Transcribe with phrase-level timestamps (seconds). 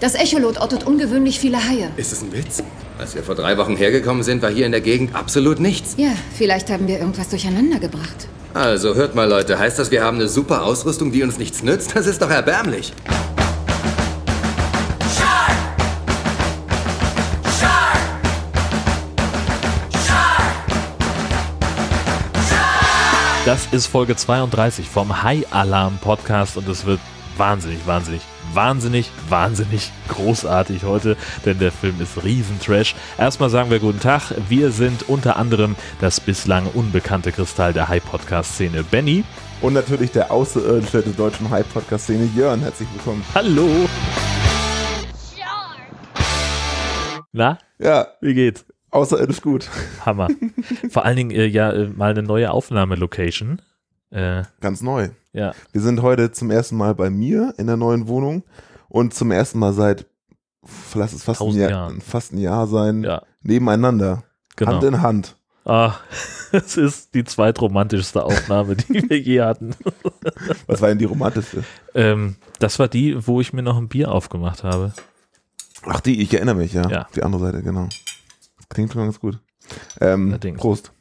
[0.00, 1.90] Das Echolot ortet ungewöhnlich viele Haie.
[1.96, 2.62] Ist es ein Witz?
[3.00, 5.94] Als wir vor drei Wochen hergekommen sind, war hier in der Gegend absolut nichts.
[5.96, 8.28] Ja, vielleicht haben wir irgendwas durcheinander gebracht.
[8.54, 11.96] Also hört mal, Leute, heißt das, wir haben eine super Ausrüstung, die uns nichts nützt?
[11.96, 12.92] Das ist doch erbärmlich.
[23.44, 27.00] Das ist Folge 32 vom High Alarm Podcast und es wird
[27.38, 32.94] wahnsinnig, wahnsinnig, wahnsinnig, wahnsinnig großartig heute, denn der Film ist Riesentrash.
[33.16, 34.32] Erstmal sagen wir guten Tag.
[34.48, 39.24] Wir sind unter anderem das bislang unbekannte Kristall der High Podcast Szene Benny.
[39.60, 42.60] Und natürlich der Außerirdische der deutschen High Podcast Szene Jörn.
[42.60, 43.24] Herzlich willkommen.
[43.34, 43.68] Hallo.
[47.32, 48.64] Na, Ja, wie geht's?
[48.90, 49.68] außerirdisch gut.
[50.06, 50.28] Hammer.
[50.90, 53.60] Vor allen Dingen äh, ja äh, mal eine neue Aufnahmelocation.
[54.10, 55.10] Äh, Ganz neu.
[55.38, 58.42] Ja, Wir sind heute zum ersten Mal bei mir in der neuen Wohnung
[58.88, 60.06] und zum ersten Mal seit,
[60.94, 62.00] lass es fast ein Jahr, Jahren.
[62.00, 64.24] fast ein Jahr sein, ja, nebeneinander.
[64.56, 64.72] genau.
[64.72, 65.36] Hand in Hand.
[65.64, 65.94] Ah,
[66.52, 69.74] es ist die zweitromantischste Aufnahme, die wir je hatten.
[70.66, 71.62] Was war denn die romantischste?
[71.94, 74.92] Ähm, das war die, wo ich mir noch ein Bier aufgemacht habe.
[75.84, 76.88] Ach, die, ich erinnere mich, ja.
[76.88, 77.06] Ja.
[77.14, 77.88] Die andere Seite, genau.
[78.68, 79.38] Klingt schon ganz gut.
[80.00, 80.38] Ähm.
[80.56, 80.92] Prost.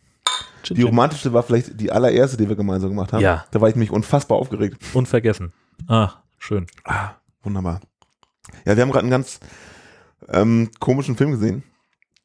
[0.75, 0.89] Die chin.
[0.89, 3.21] romantischste war vielleicht die allererste, die wir gemeinsam gemacht haben.
[3.21, 3.45] Ja.
[3.51, 4.77] Da war ich mich unfassbar aufgeregt.
[4.93, 5.53] Unvergessen.
[5.87, 6.67] Ah, schön.
[6.83, 7.11] Ah,
[7.43, 7.81] wunderbar.
[8.65, 9.39] Ja, wir haben gerade einen ganz
[10.29, 11.63] ähm, komischen Film gesehen.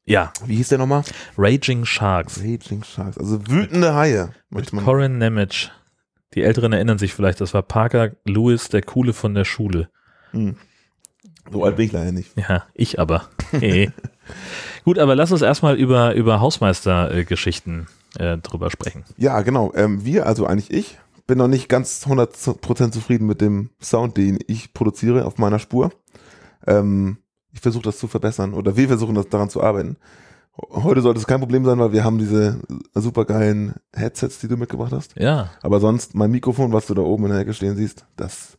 [0.04, 1.04] Ja, Wie hieß der nochmal?
[1.38, 2.40] Raging Sharks.
[2.40, 3.18] Raging Sharks.
[3.18, 4.84] Also wütende Haie, möchte man.
[4.84, 5.70] Corin Nemec.
[6.34, 9.90] Die Älteren erinnern sich vielleicht, das war Parker Lewis, der Coole von der Schule.
[10.32, 10.56] Hm.
[11.50, 12.36] So alt bin ich leider nicht.
[12.36, 13.28] Ja, ich aber.
[13.52, 13.92] Hey.
[14.84, 19.04] Gut, aber lass uns erstmal über, über Hausmeister-Geschichten äh, drüber sprechen.
[19.16, 19.72] Ja, genau.
[19.74, 24.38] Ähm, wir, also eigentlich ich, bin noch nicht ganz 100% zufrieden mit dem Sound, den
[24.46, 25.92] ich produziere auf meiner Spur.
[26.66, 27.18] Ähm,
[27.52, 29.96] ich versuche das zu verbessern oder wir versuchen das daran zu arbeiten.
[30.58, 32.60] Heute sollte es kein Problem sein, weil wir haben diese
[32.94, 35.18] supergeilen Headsets, die du mitgebracht hast.
[35.18, 38.58] Ja, Aber sonst mein Mikrofon, was du da oben in der Ecke stehen siehst, das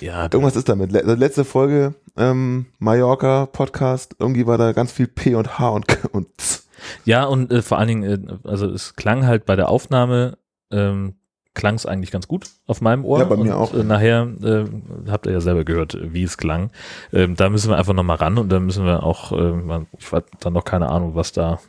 [0.00, 0.92] ja, irgendwas ist damit.
[0.92, 5.86] Le letzte Folge ähm, Mallorca Podcast, irgendwie war da ganz viel P und H und
[6.12, 6.63] und Z.
[7.04, 10.38] Ja, und äh, vor allen Dingen, äh, also es klang halt bei der Aufnahme,
[10.70, 11.14] ähm,
[11.54, 13.20] klang es eigentlich ganz gut auf meinem Ohr.
[13.20, 13.74] Ja, bei mir und, auch.
[13.74, 14.64] Äh, nachher äh,
[15.10, 16.70] habt ihr ja selber gehört, wie es klang.
[17.12, 20.26] Ähm, da müssen wir einfach nochmal ran und da müssen wir auch, äh, ich habe
[20.40, 21.60] dann noch keine Ahnung, was da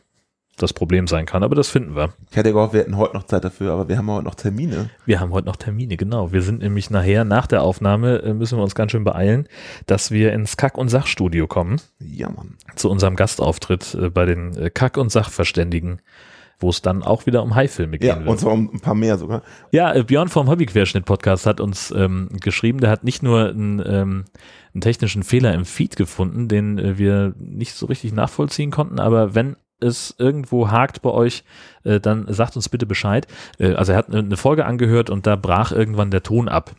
[0.57, 2.13] das Problem sein kann, aber das finden wir.
[2.31, 4.89] Ich hatte gehofft, wir hätten heute noch Zeit dafür, aber wir haben heute noch Termine.
[5.05, 6.31] Wir haben heute noch Termine, genau.
[6.31, 9.47] Wir sind nämlich nachher, nach der Aufnahme, äh, müssen wir uns ganz schön beeilen,
[9.85, 11.81] dass wir ins Kack- und Sachstudio kommen.
[11.99, 12.55] Ja, Mann.
[12.75, 16.01] zu unserem Gastauftritt äh, bei den äh, Kack- und Sachverständigen,
[16.59, 18.39] wo es dann auch wieder um Haifilme Ja, gehen und wird.
[18.39, 19.41] zwar um ein paar mehr sogar.
[19.71, 24.23] Ja, äh, Björn vom Hobbyquerschnitt-Podcast hat uns ähm, geschrieben, der hat nicht nur einen, ähm,
[24.73, 29.35] einen technischen Fehler im Feed gefunden, den äh, wir nicht so richtig nachvollziehen konnten, aber
[29.35, 31.43] wenn es irgendwo hakt bei euch,
[31.83, 33.27] äh, dann sagt uns bitte Bescheid.
[33.59, 36.71] Äh, also er hat eine- eine Folge angehört und da brach irgendwann der Ton ab.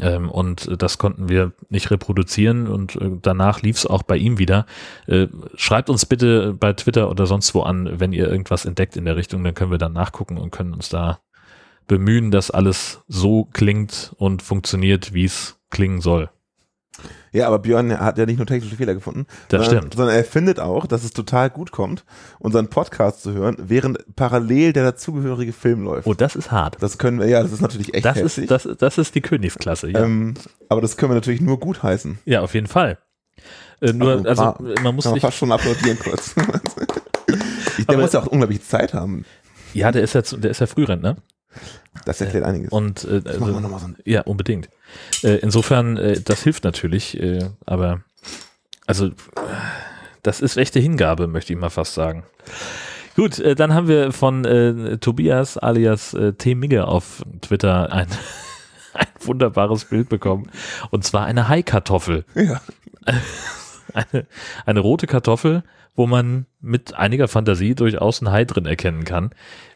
[0.00, 4.38] Ähm, und das konnten wir nicht reproduzieren und äh, danach lief es auch bei ihm
[4.38, 4.66] wieder.
[5.06, 9.04] Äh, schreibt uns bitte bei Twitter oder sonst wo an, wenn ihr irgendwas entdeckt in
[9.04, 11.20] der Richtung, dann können wir dann nachgucken und können uns da
[11.86, 16.30] bemühen, dass alles so klingt und funktioniert, wie es klingen soll.
[17.36, 19.94] Ja, aber Björn hat ja nicht nur technische Fehler gefunden, Das sondern, stimmt.
[19.94, 22.04] sondern er findet auch, dass es total gut kommt,
[22.38, 26.06] unseren Podcast zu hören, während parallel der dazugehörige Film läuft.
[26.06, 26.76] Oh, das ist hart.
[26.80, 28.44] Das können wir, ja, das ist natürlich echt Das heftig.
[28.44, 30.02] ist, das, das ist die Königsklasse, ja.
[30.04, 30.34] ähm,
[30.68, 32.18] aber das können wir natürlich nur gut heißen.
[32.24, 32.98] ja, auf jeden Fall.
[33.82, 36.34] Äh, nur, Also, also, ah, man muss Kann man fast schon applaudieren kurz.
[36.34, 36.44] der
[37.88, 39.24] Aber- muss ja auch unglaublich Zeit haben.
[39.74, 41.16] ja, der ist ja, der ist ja Frührentner.
[42.04, 42.70] Das erklärt einiges.
[42.70, 44.68] Und äh, das machen wir nochmal so ein Ja, unbedingt.
[45.22, 48.02] Äh, insofern, äh, das hilft natürlich, äh, aber
[48.86, 49.10] also
[50.22, 52.24] das ist echte Hingabe, möchte ich mal fast sagen.
[53.14, 56.54] Gut, äh, dann haben wir von äh, Tobias alias T.
[56.54, 58.08] Migge auf Twitter ein,
[58.94, 60.50] ein wunderbares Bild bekommen.
[60.90, 62.24] Und zwar eine Haikartoffel.
[62.34, 62.60] ja.
[63.94, 64.26] Eine,
[64.66, 65.62] eine rote Kartoffel,
[65.96, 69.30] wo man mit einiger Fantasie durchaus ein Hai drin erkennen kann.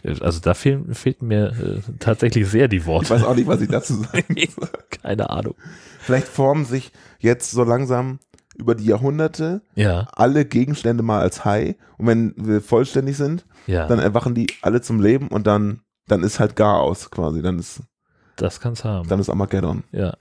[0.04, 3.04] Äh, Also da fehlen, fehlten mir äh, tatsächlich sehr die Worte.
[3.06, 4.36] Ich weiß auch nicht, was ich dazu sagen
[5.02, 5.54] Keine Ahnung.
[6.00, 8.18] Vielleicht formen sich jetzt so langsam
[8.56, 11.76] über die Jahrhunderte Ja, alle Gegenstände mal als Hai.
[11.96, 13.86] Und wenn wir vollständig sind, ja.
[13.86, 17.40] dann erwachen die alle zum Leben und dann, dann ist halt gar aus quasi.
[17.40, 17.80] Dann ist,
[18.36, 19.08] Das kann's haben.
[19.08, 19.84] dann ist Armageddon.
[19.92, 20.14] ja.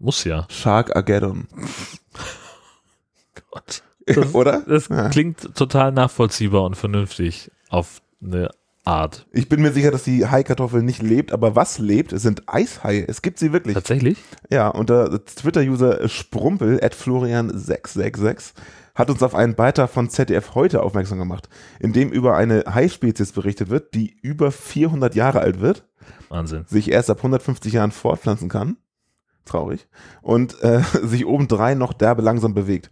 [0.00, 0.46] Muss ja.
[0.48, 1.48] Shark-Armageddon.
[3.50, 3.82] Gott.
[4.14, 4.62] Das, Oder?
[4.66, 5.08] Das Ja.
[5.08, 8.50] klingt total nachvollziehbar und vernünftig auf eine
[8.84, 9.26] Art.
[9.32, 13.04] Ich bin mir sicher, dass die Haikartoffel nicht lebt, aber was lebt, sind Eishaie.
[13.06, 13.74] Es gibt sie wirklich.
[13.74, 14.16] Tatsächlich?
[14.50, 18.52] Ja, und der Twitter-User Sprumpel, at Florian666,
[18.94, 21.48] hat uns auf einen Beitrag von ZDF heute aufmerksam gemacht,
[21.80, 25.84] in dem über eine Haispezies berichtet wird, die über 400 Jahre alt wird,
[26.30, 26.64] Wahnsinn.
[26.66, 28.76] sich erst ab 150 Jahren fortpflanzen kann.
[29.44, 29.86] Traurig.
[30.22, 32.90] Und äh, sich obendrein noch derbe langsam bewegt.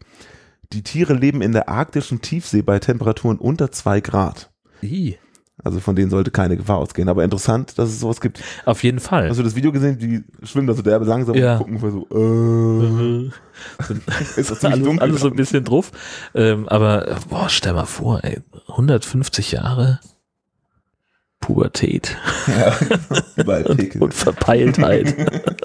[0.73, 4.51] Die Tiere leben in der arktischen Tiefsee bei Temperaturen unter zwei Grad.
[4.83, 5.17] I.
[5.65, 7.09] Also von denen sollte keine Gefahr ausgehen.
[7.09, 8.43] Aber interessant, dass es sowas gibt.
[8.67, 9.31] Auf jeden Fall.
[9.31, 9.99] Hast du das Video gesehen?
[9.99, 11.55] Die schwimmen da so derbe langsam Ja.
[11.57, 13.31] und gucken für so, äh,
[14.41, 15.03] ist das ziemlich alles, dunkel.
[15.03, 15.93] alles so ein bisschen drauf.
[16.35, 19.99] Ähm, aber, boah, stell mal vor, ey, 150 Jahre
[21.41, 22.17] Pubertät
[23.37, 24.03] Überall Pickel.
[24.03, 25.15] und Verpeiltheit.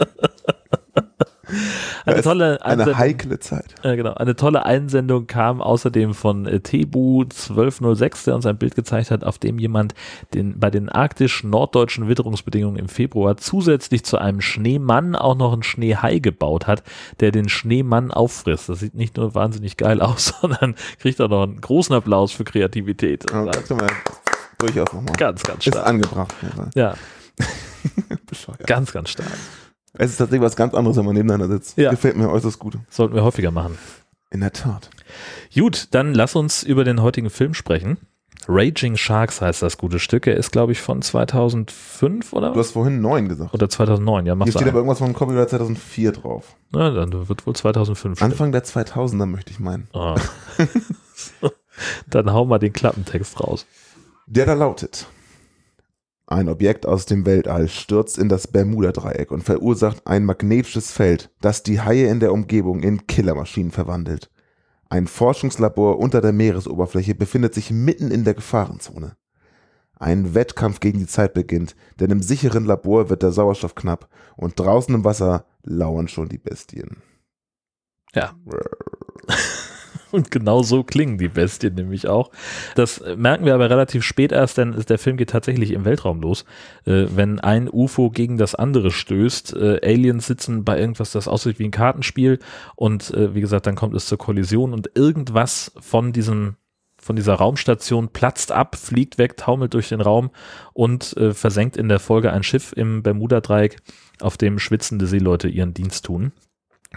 [2.06, 3.76] eine ist tolle Eine Einsendung, heikle Zeit.
[3.84, 8.76] äh, genau, eine tolle Einsendung kam außerdem von äh, Tebu 1206, der uns ein Bild
[8.76, 9.94] gezeigt hat, auf dem jemand
[10.34, 16.20] den, bei den arktisch-norddeutschen Witterungsbedingungen im Februar zusätzlich zu einem Schneemann auch noch einen Schneehai
[16.20, 16.84] gebaut hat,
[17.20, 18.70] der den Schneemann auffrisst.
[18.70, 22.44] Das sieht nicht nur wahnsinnig geil aus, sondern kriegt auch noch einen großen Applaus für
[22.44, 23.26] Kreativität.
[23.32, 23.88] Ja, wir
[24.58, 25.14] durchaus nochmal.
[25.18, 25.88] Ganz, ganz Ist stark.
[25.88, 26.34] angebracht.
[26.42, 26.70] Ja.
[26.76, 26.94] Ja,
[28.28, 28.68] Bescheuert.
[28.68, 29.28] ganz, ganz stark.
[29.94, 31.78] Es ist tatsächlich was ganz anderes, wenn man nebeneinander sitzt.
[31.78, 31.92] Ja.
[31.92, 32.78] Gefällt mir äußerst gut.
[32.90, 33.78] Sollten wir häufiger machen.
[34.30, 34.90] In der Tat.
[35.54, 37.98] Gut, dann lass uns über den heutigen Film sprechen.
[38.48, 40.26] Raging Sharks heißt das gute Stück.
[40.26, 43.54] Er ist, glaube ich, von 2005 oder Du hast vorhin neun gesagt.
[43.54, 46.56] Oder 2009, ja, mach Hier steht aber irgendwas von Copyright 2004 drauf.
[46.72, 48.32] Na, dann wird wohl 2005 stehen.
[48.32, 49.88] Anfang der 2000er möchte ich meinen.
[49.94, 50.16] Ah.
[52.08, 53.68] dann hau mal den Klappentext raus.
[54.26, 55.08] Der da lautet.
[56.32, 61.62] Ein Objekt aus dem Weltall stürzt in das Bermuda-Dreieck und verursacht ein magnetisches Feld, das
[61.62, 64.32] die Haie in der Umgebung in Killermaschinen verwandelt.
[64.90, 69.18] Ein Forschungslabor unter der Meeresoberfläche befindet sich mitten in der Gefahrenzone.
[70.00, 74.08] Ein Wettkampf gegen die Zeit beginnt, denn im sicheren Labor wird der Sauerstoff knapp
[74.38, 77.02] und draußen im Wasser lauern schon die Bestien.
[78.14, 78.34] Ja.
[80.14, 82.32] Und genau so klingen die Bestien nämlich auch.
[82.76, 86.46] Das merken wir aber relativ spät erst, denn der Film geht tatsächlich im Weltraum los.
[86.86, 91.60] Äh, wenn ein UFO gegen das andere stößt, äh, Aliens sitzen bei irgendwas, das aussieht
[91.60, 92.40] wie ein Kartenspiel
[92.76, 96.56] und äh, wie gesagt, dann kommt es zur Kollision und irgendwas von diesem
[97.04, 100.30] von dieser Raumstation platzt ab, fliegt weg, taumelt durch den Raum
[100.74, 103.78] und äh, versenkt in der Folge ein Schiff im Bermuda-Dreieck,
[104.20, 106.32] auf dem schwitzende Seeleute ihren Dienst tun.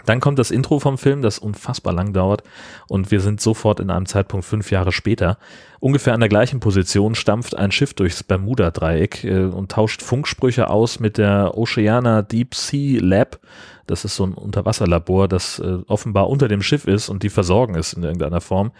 [0.03, 2.43] Dann kommt das Intro vom Film, das unfassbar lang dauert
[2.89, 5.37] und wir sind sofort in einem Zeitpunkt fünf Jahre später.
[5.79, 10.99] Ungefähr an der gleichen Position stampft ein Schiff durchs Bermuda-Dreieck äh, und tauscht Funksprüche aus
[10.99, 13.39] mit der Oceana Deep Sea Lab.
[13.87, 17.75] Das ist so ein Unterwasserlabor, das äh, offenbar unter dem Schiff ist und die versorgen
[17.75, 18.71] es in irgendeiner Form.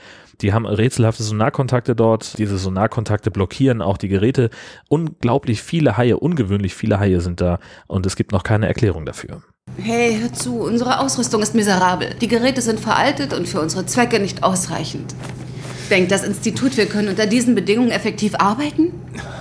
[0.42, 2.38] Die haben rätselhafte Sonarkontakte dort.
[2.38, 4.50] Diese Sonarkontakte blockieren auch die Geräte.
[4.90, 9.42] Unglaublich viele Haie, ungewöhnlich viele Haie sind da und es gibt noch keine Erklärung dafür.
[9.78, 12.16] Hey, hör zu, unsere Ausrüstung ist miserabel.
[12.20, 15.14] Die Geräte sind veraltet und für unsere Zwecke nicht ausreichend.
[15.92, 18.94] Denkt das Institut, wir können unter diesen Bedingungen effektiv arbeiten?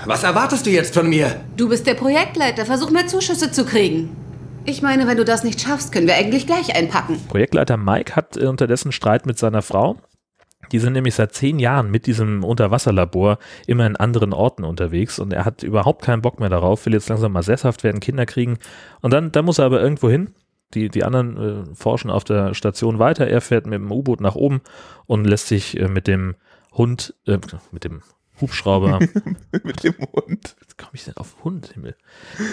[0.05, 1.41] Was erwartest du jetzt von mir?
[1.57, 4.15] Du bist der Projektleiter, versuch mehr Zuschüsse zu kriegen.
[4.67, 7.21] Ich meine, wenn du das nicht schaffst, können wir eigentlich gleich einpacken.
[7.29, 9.97] Projektleiter Mike hat äh, unterdessen Streit mit seiner Frau.
[10.73, 15.33] Die sind nämlich seit zehn Jahren mit diesem Unterwasserlabor immer in anderen Orten unterwegs und
[15.33, 18.59] er hat überhaupt keinen Bock mehr darauf, will jetzt langsam mal sesshaft werden, Kinder kriegen
[19.01, 20.31] und dann, dann muss er aber irgendwo hin.
[20.73, 21.37] Die, die anderen
[21.71, 23.29] äh, forschen auf der Station weiter.
[23.29, 24.61] Er fährt mit dem U-Boot nach oben
[25.07, 26.35] und lässt sich äh, mit dem
[26.73, 27.39] Hund, äh,
[27.71, 28.03] mit dem
[28.41, 28.99] Hubschrauber
[29.63, 30.57] Mit dem Hund.
[30.61, 31.95] Jetzt komme ich denn auf Hund, Himmel.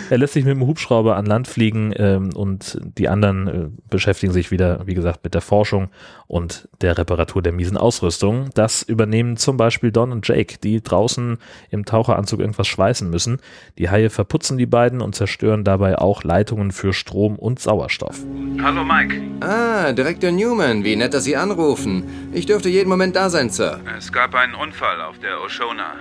[0.10, 4.32] Er lässt sich mit dem Hubschrauber an Land fliegen ähm, und die anderen äh, beschäftigen
[4.32, 5.90] sich wieder, wie gesagt, mit der Forschung
[6.28, 8.52] und der Reparatur der miesen Ausrüstung.
[8.54, 11.40] Das übernehmen zum Beispiel Don und Jake, die draußen
[11.72, 13.40] im Taucheranzug irgendwas schweißen müssen.
[13.78, 18.20] Die Haie verputzen die beiden und zerstören dabei auch Leitungen für Strom und Sauerstoff.
[18.62, 19.20] Hallo Mike.
[19.42, 22.04] Ah, Direktor Newman, wie nett, dass Sie anrufen.
[22.34, 23.80] Ich dürfte jeden Moment da sein, Sir.
[23.98, 25.96] Es gab einen Unfall auf der Oshona.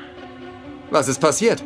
[0.90, 1.62] Was ist passiert?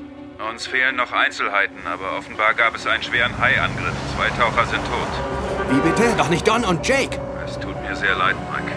[0.51, 3.95] Uns fehlen noch Einzelheiten, aber offenbar gab es einen schweren Haiangriff.
[4.15, 5.71] Zwei Taucher sind tot.
[5.71, 6.15] Wie bitte?
[6.19, 7.19] Doch nicht Don und Jake.
[7.47, 8.73] Es tut mir sehr leid, Mike.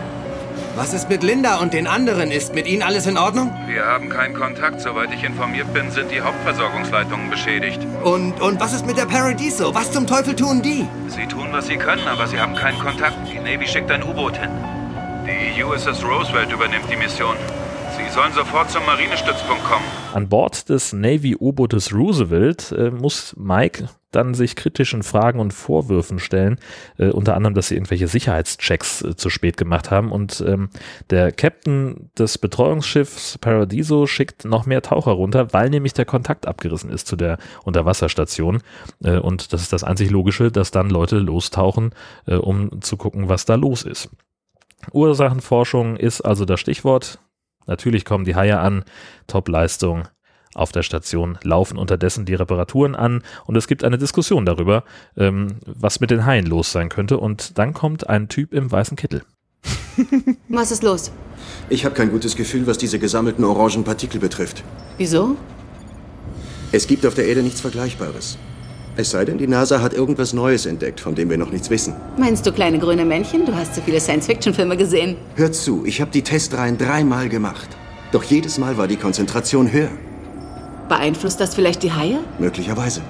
[0.76, 2.32] Was ist mit Linda und den anderen?
[2.32, 3.52] Ist mit ihnen alles in Ordnung?
[3.68, 4.80] Wir haben keinen Kontakt.
[4.80, 7.82] Soweit ich informiert bin, sind die Hauptversorgungsleitungen beschädigt.
[8.04, 9.74] Und, und was ist mit der Paradiso?
[9.74, 10.88] Was zum Teufel tun die?
[11.08, 13.18] Sie tun, was sie können, aber sie haben keinen Kontakt.
[13.34, 14.52] Die Navy schickt ein U-Boot hin.
[15.26, 17.36] Die USS Roosevelt übernimmt die Mission.
[17.98, 19.84] Sie sollen sofort zum Marinestützpunkt kommen.
[20.14, 26.60] An Bord des Navy-U-Bootes Roosevelt äh, muss Mike dann sich kritischen Fragen und Vorwürfen stellen,
[26.98, 30.12] äh, unter anderem, dass sie irgendwelche Sicherheitschecks äh, zu spät gemacht haben.
[30.12, 30.70] Und ähm,
[31.10, 36.92] der Captain des Betreuungsschiffs Paradiso schickt noch mehr Taucher runter, weil nämlich der Kontakt abgerissen
[36.92, 38.62] ist zu der Unterwasserstation.
[39.04, 41.96] Äh, und das ist das einzig Logische, dass dann Leute lostauchen,
[42.28, 44.10] äh, um zu gucken, was da los ist.
[44.94, 47.20] Ursachenforschung ist also das Stichwort.
[47.68, 48.84] Natürlich kommen die Haie an,
[49.28, 50.08] Top-Leistung
[50.56, 54.84] auf der Station, laufen unterdessen die Reparaturen an und es gibt eine Diskussion darüber,
[55.16, 57.20] ähm, was mit den Haien los sein könnte.
[57.20, 59.22] Und dann kommt ein Typ im weißen Kittel.
[60.50, 61.12] Was ist los?
[61.70, 64.64] Ich habe kein gutes Gefühl, was diese gesammelten orangen Partikel betrifft.
[64.98, 65.36] Wieso?
[66.72, 68.38] Es gibt auf der Erde nichts Vergleichbares.
[69.00, 71.94] Es sei denn, die NASA hat irgendwas Neues entdeckt, von dem wir noch nichts wissen.
[72.18, 73.46] Meinst du kleine grüne Männchen?
[73.46, 75.18] Du hast so viele Science-Fiction-Filme gesehen.
[75.36, 77.70] Hört zu, ich habe die Testreihen dreimal gemacht.
[78.12, 79.92] Doch jedes Mal war die Konzentration höher.
[80.90, 82.22] Beeinflusst das vielleicht die Haie?
[82.40, 83.02] Möglicherweise.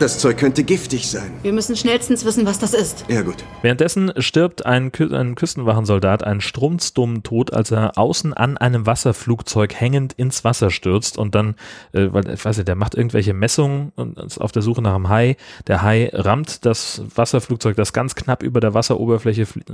[0.00, 1.30] Das Zeug könnte giftig sein.
[1.42, 3.04] Wir müssen schnellstens wissen, was das ist.
[3.08, 3.44] Ja gut.
[3.60, 9.74] Währenddessen stirbt ein, Kü ein Küstenwachensoldat einen strunzdummen Tod, als er außen an einem Wasserflugzeug
[9.74, 11.54] hängend ins Wasser stürzt und dann,
[11.92, 14.94] äh, weil ich weiß nicht, der macht irgendwelche Messungen und ist auf der Suche nach
[14.94, 15.36] einem Hai.
[15.66, 19.64] Der Hai rammt das Wasserflugzeug, das ganz knapp über der Wasseroberfläche flie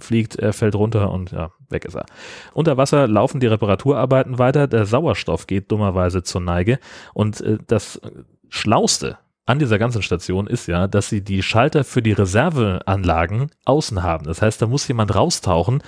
[0.00, 2.06] fliegt, er fällt runter und ja, weg ist er.
[2.54, 6.80] Unter Wasser laufen die Reparaturarbeiten weiter, der Sauerstoff geht dummerweise zur Neige
[7.14, 8.00] und äh, das
[8.48, 14.02] Schlauste an dieser ganzen Station ist ja, dass sie die Schalter für die Reserveanlagen außen
[14.02, 14.26] haben.
[14.26, 15.82] Das heißt, da muss jemand raustauchen.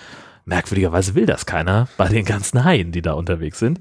[0.45, 3.81] Merkwürdigerweise will das keiner bei den ganzen Haien, die da unterwegs sind.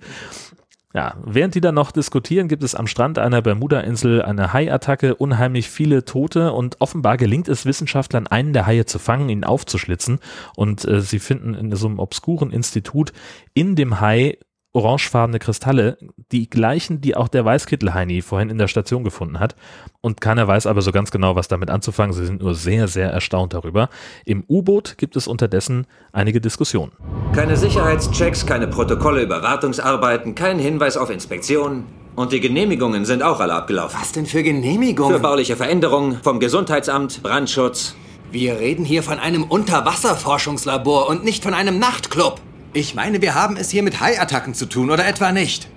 [0.94, 5.70] Ja, während die dann noch diskutieren, gibt es am Strand einer Bermuda-Insel eine Haiattacke, unheimlich
[5.70, 10.20] viele Tote und offenbar gelingt es Wissenschaftlern, einen der Haie zu fangen, ihn aufzuschlitzen
[10.56, 13.14] und äh, sie finden in so einem obskuren Institut
[13.54, 14.40] in dem Hai
[14.78, 15.98] orangefarbene Kristalle,
[16.32, 19.56] die gleichen, die auch der Weißkittelheini vorhin in der Station gefunden hat.
[20.02, 22.14] Und keiner weiß aber so ganz genau, was damit anzufangen.
[22.14, 23.90] Sie sind nur sehr, sehr erstaunt darüber.
[24.26, 26.92] Im U-Boot gibt es unterdessen einige Diskussionen.
[27.34, 31.86] Keine Sicherheitschecks, keine Protokolle über Wartungsarbeiten, kein Hinweis auf Inspektionen.
[32.16, 34.00] Und die Genehmigungen sind auch alle abgelaufen.
[34.00, 35.14] Was denn für Genehmigungen?
[35.14, 37.96] Für bauliche Veränderungen, vom Gesundheitsamt, Brandschutz.
[38.32, 42.42] Wir reden hier von einem Unterwasserforschungslabor und nicht von einem Nachtclub.
[42.78, 45.68] Ich meine, wir haben es hier mit Haiattacken zu tun, oder etwa nicht?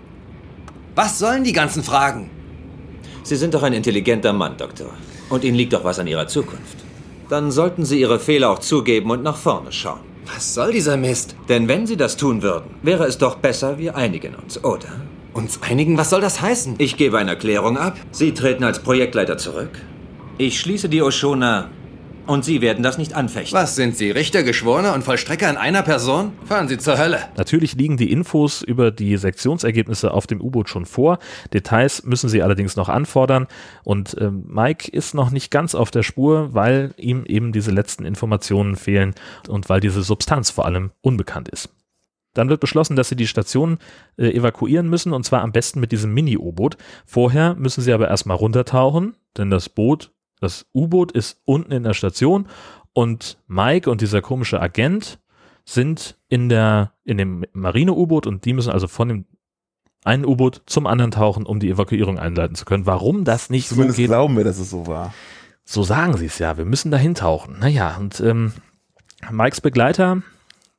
[0.95, 2.28] Was sollen die ganzen Fragen?
[3.23, 4.90] Sie sind doch ein intelligenter Mann, Doktor.
[5.30, 6.76] Und Ihnen liegt doch was an Ihrer Zukunft.
[7.30, 10.00] Dann sollten Sie Ihre Fehler auch zugeben und nach vorne schauen.
[10.26, 11.37] Was soll dieser Mist?
[11.49, 15.00] Denn wenn Sie das tun würden, wäre es doch besser, wir einigen uns, oder?
[15.33, 15.97] Uns einigen?
[15.97, 16.75] Was soll das heißen?
[16.76, 17.97] Ich gebe eine Erklärung ab.
[18.11, 19.80] Sie treten als Projektleiter zurück.
[20.37, 21.71] Ich schließe die Oshona
[22.27, 23.59] und Sie werden das nicht anfechten.
[23.59, 26.33] Was sind Sie, Richter, Geschworener und Vollstrecker in einer Person?
[26.45, 27.21] Fahren Sie zur Hölle.
[27.37, 31.19] Natürlich liegen die Infos über die Sektionsergebnisse auf dem U-Boot schon vor.
[31.53, 33.47] Details müssen Sie allerdings noch anfordern.
[33.85, 38.05] Und äh, Mike ist noch nicht ganz auf der Spur, weil ihm eben diese letzten
[38.05, 39.15] Informationen fehlen
[39.49, 41.71] und weil diese Substanz vor allem unbekannt ist.
[42.35, 43.79] Dann wird beschlossen, dass sie die Station
[44.17, 46.77] äh, evakuieren müssen und zwar am besten mit diesem Mini-U-Boot.
[47.05, 51.95] Vorher müssen sie aber erstmal runtertauchen, denn das Boot, das U-Boot ist unten in der
[51.95, 52.47] Station
[52.93, 55.21] und Mike und dieser komische Agent
[55.65, 59.25] sind in der in dem Marine-U-Boot und die müssen also von dem
[60.05, 62.87] einen U-Boot zum anderen tauchen, um die Evakuierung einleiten zu können.
[62.87, 65.13] Warum das nicht Zumindest so geht, glauben wir, dass es so war.
[65.65, 66.57] so sagen sie es ja.
[66.57, 67.59] Wir müssen dahin tauchen.
[67.61, 68.53] Naja, und ähm,
[69.31, 70.23] Mikes Begleiter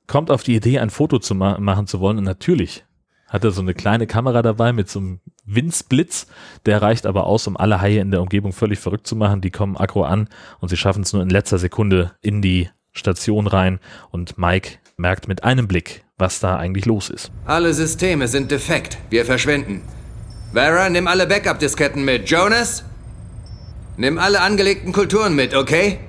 [0.08, 2.18] kommt auf die Idee, ein Foto zu ma machen zu wollen.
[2.18, 2.84] Und natürlich
[3.28, 5.20] hat er so eine kleine Kamera dabei mit so einem
[5.56, 6.28] Winzblitz.
[6.66, 9.42] Der reicht aber aus, um alle Haie in der Umgebung völlig verrückt zu machen.
[9.42, 10.30] Die kommen aggro an
[10.60, 13.80] und sie schaffen es nur in letzter Sekunde in die Station rein.
[14.10, 17.32] Und Mike merkt mit einem Blick, was da eigentlich los ist.
[17.46, 18.98] Alle Systeme sind defekt.
[19.10, 19.82] Wir verschwinden.
[20.54, 22.30] Vera, nimm alle Backup-Disketten mit.
[22.30, 22.84] Jonas?
[23.98, 26.00] Nimm alle angelegten Kulturen mit, okay?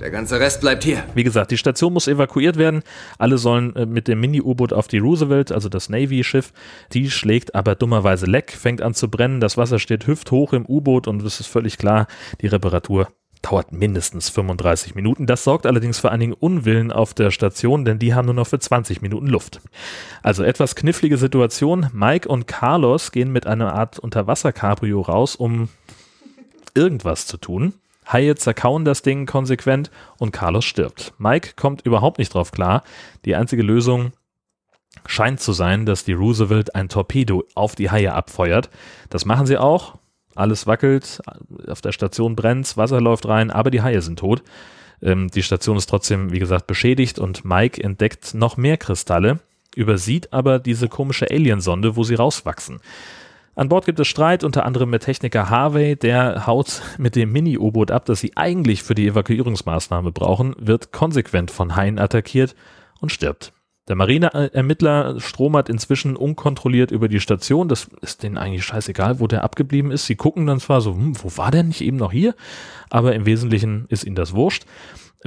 [0.00, 1.02] Der ganze Rest bleibt hier.
[1.14, 2.82] Wie gesagt, die Station muss evakuiert werden.
[3.18, 6.52] Alle sollen äh, mit dem Mini-U-Boot auf die Roosevelt, also das Navy-Schiff.
[6.92, 9.40] Die schlägt aber dummerweise leck, fängt an zu brennen.
[9.40, 12.06] Das Wasser steht hüfthoch im U-Boot und es ist völlig klar,
[12.42, 13.08] die Reparatur
[13.40, 15.26] dauert mindestens 35 Minuten.
[15.26, 18.58] Das sorgt allerdings für einigen Unwillen auf der Station, denn die haben nur noch für
[18.58, 19.60] 20 Minuten Luft.
[20.22, 21.88] Also etwas knifflige Situation.
[21.92, 25.68] Mike und Carlos gehen mit einer Art Unterwasser-Cabrio raus, um
[26.74, 27.74] irgendwas zu tun.
[28.06, 31.12] Haie zerkauen das Ding konsequent und Carlos stirbt.
[31.18, 32.82] Mike kommt überhaupt nicht drauf klar.
[33.24, 34.12] Die einzige Lösung
[35.06, 38.70] scheint zu sein, dass die Roosevelt ein Torpedo auf die Haie abfeuert.
[39.10, 39.98] Das machen sie auch.
[40.34, 41.20] Alles wackelt,
[41.66, 44.42] auf der Station brennt, Wasser läuft rein, aber die Haie sind tot.
[45.00, 49.40] Ähm, die Station ist trotzdem, wie gesagt, beschädigt und Mike entdeckt noch mehr Kristalle
[49.76, 52.80] übersieht aber diese komische Aliensonde, wo sie rauswachsen.
[53.56, 57.90] An Bord gibt es Streit, unter anderem mit Techniker Harvey, der haut mit dem Mini-U-Boot
[57.90, 62.54] ab, das sie eigentlich für die Evakuierungsmaßnahme brauchen, wird konsequent von Haien attackiert
[63.00, 63.54] und stirbt.
[63.88, 67.68] Der Marineermittler stromert inzwischen unkontrolliert über die Station.
[67.68, 70.04] Das ist denen eigentlich scheißegal, wo der abgeblieben ist.
[70.04, 72.34] Sie gucken dann zwar so, hm, wo war der nicht eben noch hier?
[72.90, 74.66] Aber im Wesentlichen ist ihnen das wurscht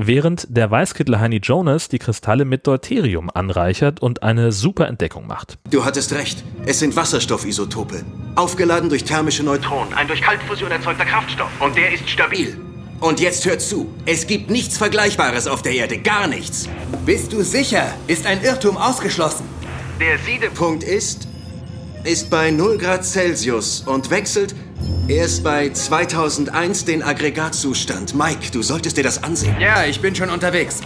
[0.08, 5.58] während der Weißkittel Heini Jonas die Kristalle mit Deuterium anreichert und eine super Entdeckung macht.
[5.70, 6.44] Du hattest recht.
[6.66, 8.04] Es sind Wasserstoffisotope.
[8.36, 9.94] Aufgeladen durch thermische Neutronen.
[9.94, 11.50] Ein durch Kaltfusion erzeugter Kraftstoff.
[11.60, 12.58] Und der ist stabil.
[13.02, 13.94] Und jetzt hört zu.
[14.06, 15.98] Es gibt nichts Vergleichbares auf der Erde.
[16.00, 16.70] Gar nichts.
[17.06, 17.94] Bist du sicher?
[18.08, 19.46] Ist ein Irrtum ausgeschlossen?
[20.00, 21.28] Der Siedepunkt ist,
[22.06, 24.56] ist bei 0 Grad Celsius und wechselt
[25.08, 28.16] erst bei 2001 den Aggregatzustand.
[28.16, 29.56] Mike, du solltest dir das ansehen.
[29.60, 30.82] Ja, ich bin schon unterwegs.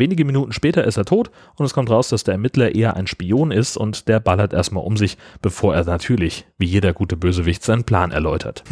[0.00, 3.06] Wenige Minuten später ist er tot und es kommt raus, dass der Ermittler eher ein
[3.06, 7.62] Spion ist und der ballert erstmal um sich, bevor er natürlich, wie jeder gute Bösewicht,
[7.62, 8.64] seinen Plan erläutert.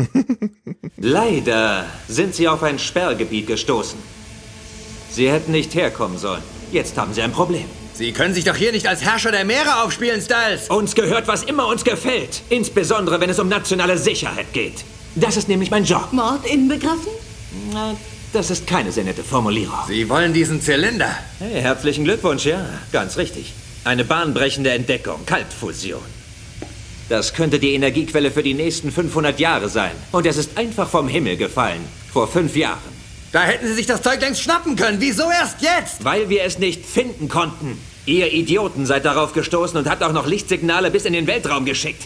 [0.97, 3.99] Leider sind Sie auf ein Sperrgebiet gestoßen.
[5.11, 6.43] Sie hätten nicht herkommen sollen.
[6.73, 7.67] Jetzt haben Sie ein Problem.
[7.99, 10.69] Sie können sich doch hier nicht als Herrscher der Meere aufspielen, Styles.
[10.69, 12.43] Uns gehört, was immer uns gefällt.
[12.49, 14.85] Insbesondere, wenn es um nationale Sicherheit geht.
[15.17, 16.13] Das ist nämlich mein Job.
[16.13, 17.11] Mord inbegriffen?
[17.73, 17.97] Na,
[18.33, 19.81] das ist keine sehr nette Formulierung.
[19.89, 21.13] Sie wollen diesen Zylinder.
[21.41, 22.65] Hey, herzlichen Glückwunsch, ja.
[22.93, 23.53] Ganz richtig.
[23.83, 25.27] Eine bahnbrechende Entdeckung.
[25.27, 26.01] Kaltfusion.
[27.09, 29.91] Das könnte die Energiequelle für die nächsten 500 Jahre sein.
[30.13, 31.85] Und es ist einfach vom Himmel gefallen.
[32.13, 32.97] Vor fünf Jahren.
[33.33, 35.01] Da hätten Sie sich das Zeug längst schnappen können.
[35.01, 36.05] Wieso erst jetzt?
[36.05, 37.77] Weil wir es nicht finden konnten.
[38.09, 42.05] Ihr Idioten seid darauf gestoßen und habt auch noch Lichtsignale bis in den Weltraum geschickt.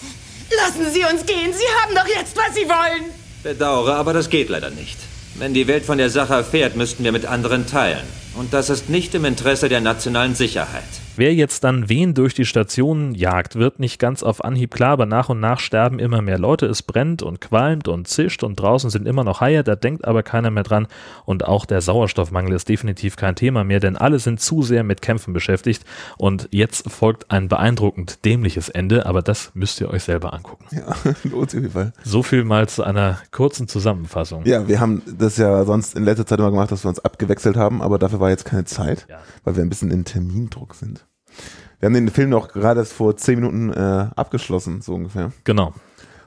[0.56, 1.52] Lassen Sie uns gehen.
[1.52, 3.12] Sie haben doch jetzt, was Sie wollen.
[3.44, 4.99] Bedauere, aber das geht leider nicht.
[5.37, 8.02] Wenn die Welt von der Sache erfährt, müssten wir mit anderen teilen.
[8.35, 10.82] Und das ist nicht im Interesse der nationalen Sicherheit.
[11.14, 15.04] Wer jetzt dann wen durch die Station jagt, wird nicht ganz auf Anhieb klar, aber
[15.04, 16.64] nach und nach sterben immer mehr Leute.
[16.66, 20.23] Es brennt und qualmt und zischt und draußen sind immer noch Haie, da denkt aber
[20.23, 20.87] keiner mehr dran.
[21.26, 25.02] Und auch der Sauerstoffmangel ist definitiv kein Thema mehr, denn alle sind zu sehr mit
[25.02, 25.85] Kämpfen beschäftigt.
[26.16, 30.64] Und jetzt folgt ein beeindruckend dämliches Ende, aber das müsst ihr euch selber angucken.
[30.71, 31.92] Ja, lohnt sich auf jeden Fall.
[32.04, 34.47] So viel mal zu einer kurzen Zusammenfassung.
[34.47, 37.57] Ja, wir haben das ja sonst in letzter Zeit immer gemacht, dass wir uns abgewechselt
[37.57, 39.19] haben, aber dafür war jetzt keine Zeit, ja.
[39.45, 41.04] weil wir ein bisschen in Termindruck sind.
[41.81, 45.33] Wir haben den Film noch gerade vor zehn Minuten äh, abgeschlossen, so ungefähr.
[45.45, 45.75] Genau.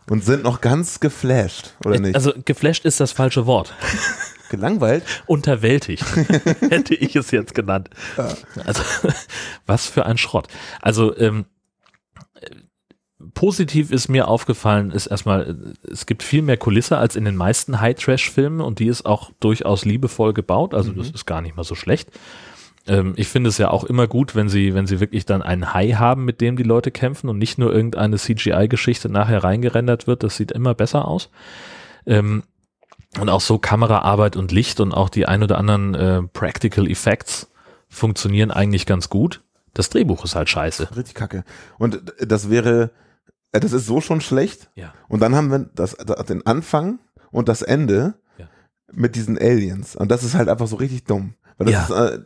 [0.09, 2.15] Und sind noch ganz geflasht, oder nicht?
[2.15, 3.73] Also geflasht ist das falsche Wort.
[4.49, 5.03] Gelangweilt?
[5.25, 6.05] Unterwältigt,
[6.69, 7.89] hätte ich es jetzt genannt.
[8.17, 8.33] Ja.
[8.65, 8.83] Also,
[9.65, 10.47] was für ein Schrott.
[10.81, 11.45] Also, ähm,
[13.33, 17.81] positiv ist mir aufgefallen, ist erstmal, es gibt viel mehr Kulisse als in den meisten
[17.81, 20.97] High-Trash-Filmen und die ist auch durchaus liebevoll gebaut, also mhm.
[20.97, 22.11] das ist gar nicht mal so schlecht.
[22.87, 25.73] Ähm, ich finde es ja auch immer gut, wenn sie, wenn sie wirklich dann einen
[25.73, 30.23] Hai haben, mit dem die Leute kämpfen und nicht nur irgendeine CGI-Geschichte nachher reingerendert wird.
[30.23, 31.29] Das sieht immer besser aus.
[32.05, 32.43] Ähm,
[33.19, 37.49] und auch so Kameraarbeit und Licht und auch die ein oder anderen äh, Practical Effects
[37.87, 39.41] funktionieren eigentlich ganz gut.
[39.73, 40.95] Das Drehbuch ist halt scheiße.
[40.95, 41.43] Richtig kacke.
[41.77, 42.91] Und das wäre,
[43.51, 44.69] äh, das ist so schon schlecht.
[44.75, 44.93] Ja.
[45.07, 45.95] Und dann haben wir das,
[46.27, 46.99] den Anfang
[47.31, 48.47] und das Ende ja.
[48.91, 49.95] mit diesen Aliens.
[49.95, 51.35] Und das ist halt einfach so richtig dumm.
[51.57, 52.05] Weil das ja.
[52.05, 52.19] ist, äh,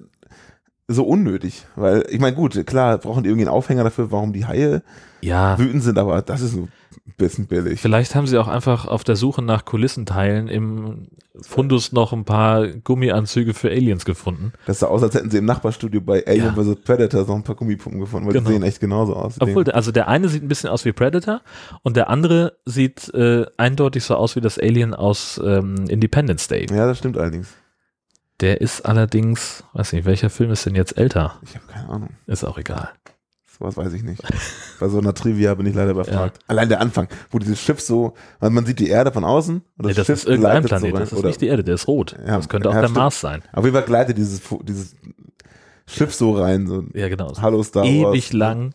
[0.90, 1.66] so unnötig.
[1.76, 4.82] Weil, ich meine, gut, klar, brauchen die irgendwie einen Aufhänger dafür, warum die Haie
[5.22, 5.58] ja.
[5.58, 6.70] wütend sind, aber das ist ein
[7.18, 7.80] bisschen billig.
[7.80, 11.08] Vielleicht haben sie auch einfach auf der Suche nach Kulissenteilen im
[11.42, 14.52] Fundus noch ein paar Gummianzüge für Aliens gefunden.
[14.66, 16.64] Das sah aus, als hätten sie im Nachbarstudio bei Alien ja.
[16.64, 16.82] vs.
[16.84, 18.48] Predator noch ein paar Gummipumpen gefunden, weil genau.
[18.48, 19.36] die sehen echt genauso aus.
[19.40, 21.42] Obwohl, also der eine sieht ein bisschen aus wie Predator
[21.84, 26.66] und der andere sieht äh, eindeutig so aus wie das Alien aus ähm, Independence Day.
[26.70, 27.50] Ja, das stimmt allerdings.
[28.40, 31.40] Der ist allerdings, weiß nicht, welcher Film ist denn jetzt älter?
[31.44, 32.10] Ich habe keine Ahnung.
[32.26, 32.90] Ist auch egal.
[33.62, 34.22] Was weiß ich nicht.
[34.80, 36.38] Bei so einer Trivia bin ich leider überfragt.
[36.38, 36.44] Ja.
[36.48, 39.90] Allein der Anfang, wo dieses Schiff so, man sieht die Erde von außen und das,
[39.90, 41.86] ja, das Schiff ist irgendein Planet, so rein, das ist nicht die Erde, der ist
[41.90, 42.16] rot.
[42.26, 42.96] Ja, das könnte auch der stimmt.
[42.96, 43.42] Mars sein.
[43.52, 44.96] Auf jeden Fall gleitet dieses, dieses
[45.88, 46.68] Schiff so rein.
[46.68, 47.34] So ja, genau.
[47.42, 47.92] Hallo Star Wars.
[48.16, 48.74] Ewig lang.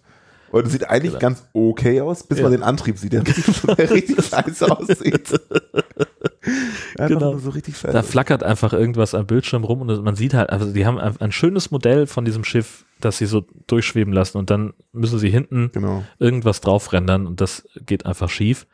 [0.51, 1.21] Und es sieht eigentlich genau.
[1.21, 5.41] ganz okay aus, bis man den Antrieb sieht, der richtig, richtig scheiße aussieht.
[6.97, 7.39] genau.
[7.39, 7.93] So richtig scheiße.
[7.93, 11.21] Da flackert einfach irgendwas am Bildschirm rum und man sieht halt, also die haben ein,
[11.21, 15.31] ein schönes Modell von diesem Schiff, das sie so durchschweben lassen und dann müssen sie
[15.31, 16.05] hinten genau.
[16.19, 18.67] irgendwas drauf rendern und das geht einfach schief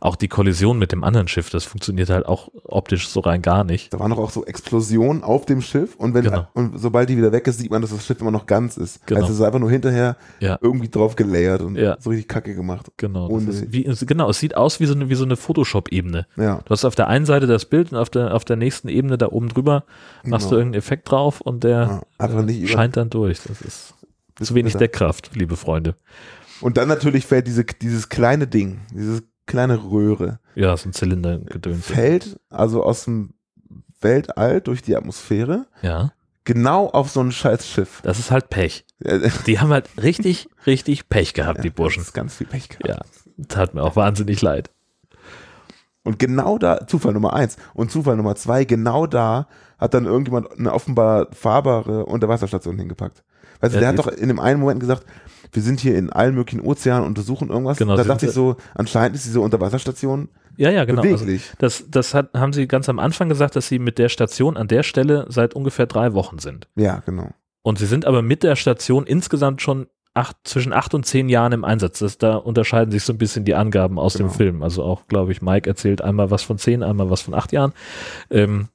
[0.00, 3.64] auch die Kollision mit dem anderen Schiff, das funktioniert halt auch optisch so rein gar
[3.64, 3.92] nicht.
[3.92, 6.46] Da waren doch auch so Explosionen auf dem Schiff und wenn genau.
[6.54, 9.06] und sobald die wieder weg ist, sieht man, dass das Schiff immer noch ganz ist.
[9.06, 9.20] Genau.
[9.20, 10.58] Also es ist einfach nur hinterher ja.
[10.60, 11.96] irgendwie drauf gelayert und ja.
[12.00, 12.90] so richtig kacke gemacht.
[12.96, 13.28] Genau.
[13.30, 16.26] Wie, genau, es sieht aus wie so eine, wie so eine Photoshop-Ebene.
[16.36, 16.60] Ja.
[16.64, 19.18] Du hast auf der einen Seite das Bild und auf der, auf der nächsten Ebene
[19.18, 19.84] da oben drüber
[20.24, 20.50] machst genau.
[20.50, 23.40] du irgendeinen Effekt drauf und der äh, scheint dann durch.
[23.46, 23.94] Das ist
[24.40, 24.76] Zu wenig.
[24.76, 25.94] Deckkraft, liebe Freunde.
[26.60, 31.84] Und dann natürlich fällt diese, dieses kleine Ding, dieses kleine Röhre, Ja, so ein Zylindergedöns.
[31.84, 33.34] fällt also aus dem
[34.00, 36.12] Weltall durch die Atmosphäre Ja,
[36.44, 38.00] genau auf so ein scheiß Schiff.
[38.04, 38.84] das ist halt Pech.
[39.00, 42.00] Ja, Die haben halt richtig, richtig Pech gehabt, die Burschen.
[42.00, 42.86] Das ist ganz viel Pech gehabt.
[42.86, 44.70] Ja, tat mir auch wahnsinnig leid.
[46.04, 49.46] Und genau da, Zufall Nummer eins und Zufall Nummer zwei, genau da
[49.78, 53.22] hat dann irgendjemand eine offenbar fahrbare Unterwasserstation hingepackt.
[53.60, 55.04] Weißt du, Ja, der hat doch in dem einen Moment gesagt,
[55.52, 57.78] wir sind hier in allen möglichen Ozeanen, untersuchen irgendwas.
[57.78, 61.02] Genau, da dachte ich so, anscheinend ist diese Unterwasserstation Ja, ja, genau.
[61.02, 61.26] Also,
[61.58, 64.68] das das hat, haben sie ganz am Anfang gesagt, dass sie mit der Station an
[64.68, 66.68] der Stelle seit ungefähr drei Wochen sind.
[66.76, 67.30] ja, genau.
[67.62, 71.52] Und sie sind aber mit der Station insgesamt schon acht, zwischen acht und zehn Jahren
[71.52, 71.98] im Einsatz.
[71.98, 74.28] Das, da unterscheiden sich so ein bisschen die Angaben aus Genau.
[74.30, 74.62] dem Film.
[74.62, 77.72] Also auch, glaube ich, Mike erzählt einmal was von zehn, einmal was von acht Jahren.
[78.30, 78.68] Ähm,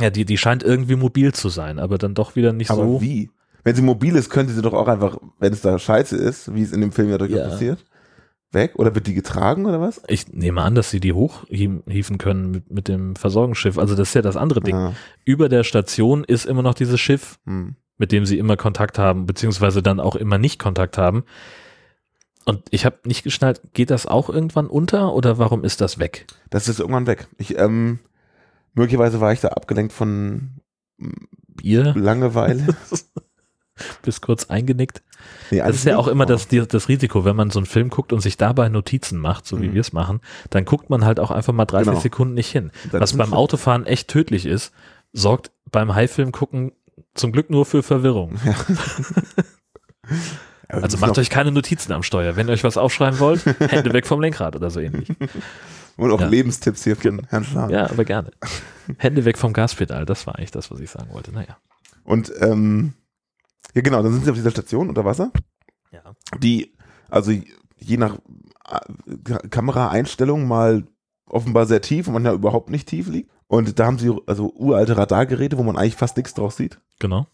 [0.00, 3.00] ja, die, die scheint irgendwie mobil zu sein, aber dann doch wieder nicht Aber so.
[3.00, 3.30] wie?
[3.64, 6.62] Wenn sie mobil ist, könnte sie doch auch einfach, wenn es da scheiße ist, wie
[6.62, 7.48] es in dem Film ja durchaus Ja.
[7.48, 7.84] passiert,
[8.52, 8.72] weg?
[8.76, 10.02] Oder wird die getragen oder was?
[10.06, 13.78] Ich nehme an, dass sie die hochhieven können mit, mit dem Versorgungsschiff.
[13.78, 14.76] Also das ist ja das andere Ding.
[14.76, 14.92] Ah,
[15.24, 17.76] Über der Station ist immer noch dieses Schiff, hm.
[17.96, 21.24] mit dem sie immer Kontakt haben, beziehungsweise dann auch immer nicht Kontakt haben.
[22.44, 26.26] Und ich habe nicht geschnallt, geht das auch irgendwann unter oder warum ist das weg?
[26.50, 27.26] Das ist irgendwann weg.
[27.38, 28.00] Ich, ähm,
[28.74, 30.50] möglicherweise war ich da abgelenkt von
[31.48, 31.94] Bier?
[31.96, 32.66] Langeweile.
[34.02, 35.02] Bist kurz eingenickt.
[35.50, 37.88] Nee, Das ist ja auch immer das, die- das Risiko, wenn man so einen Film
[37.90, 39.74] guckt und sich dabei Notizen macht, so wie Mhm.
[39.74, 42.00] wir es machen, dann guckt man halt auch einfach mal 30 Genau.
[42.00, 42.70] Sekunden nicht hin.
[42.92, 44.72] Was beim es- Autofahren echt tödlich ist,
[45.12, 46.72] sorgt beim Haifilm gucken
[47.14, 48.38] zum Glück nur für Verwirrung.
[48.44, 48.54] Ja.
[50.68, 52.36] Also macht euch keine Notizen am Steuer.
[52.36, 55.08] Wenn ihr euch was aufschreiben wollt, Hände weg vom Lenkrad oder so ähnlich.
[55.96, 56.26] und auch Ja.
[56.26, 57.70] Lebenstipps hier von Herrn Schlag.
[57.70, 58.30] Ja, aber gerne.
[58.98, 61.32] Hände weg vom Gaspedal, das war eigentlich das, was ich sagen wollte.
[61.32, 61.58] Naja.
[62.02, 62.94] Und ähm,
[63.74, 65.30] ja genau, dann sind sie auf dieser Station unter Wasser,
[65.92, 66.02] Ja.
[66.38, 66.74] die
[67.10, 67.30] also
[67.78, 68.16] je nach
[68.68, 70.84] äh, Kameraeinstellung mal
[71.26, 73.30] offenbar sehr tief und manchmal überhaupt nicht tief liegt.
[73.46, 76.80] Und da haben sie also uralte Radargeräte, wo man eigentlich fast nichts draus sieht.
[76.98, 77.26] Genau.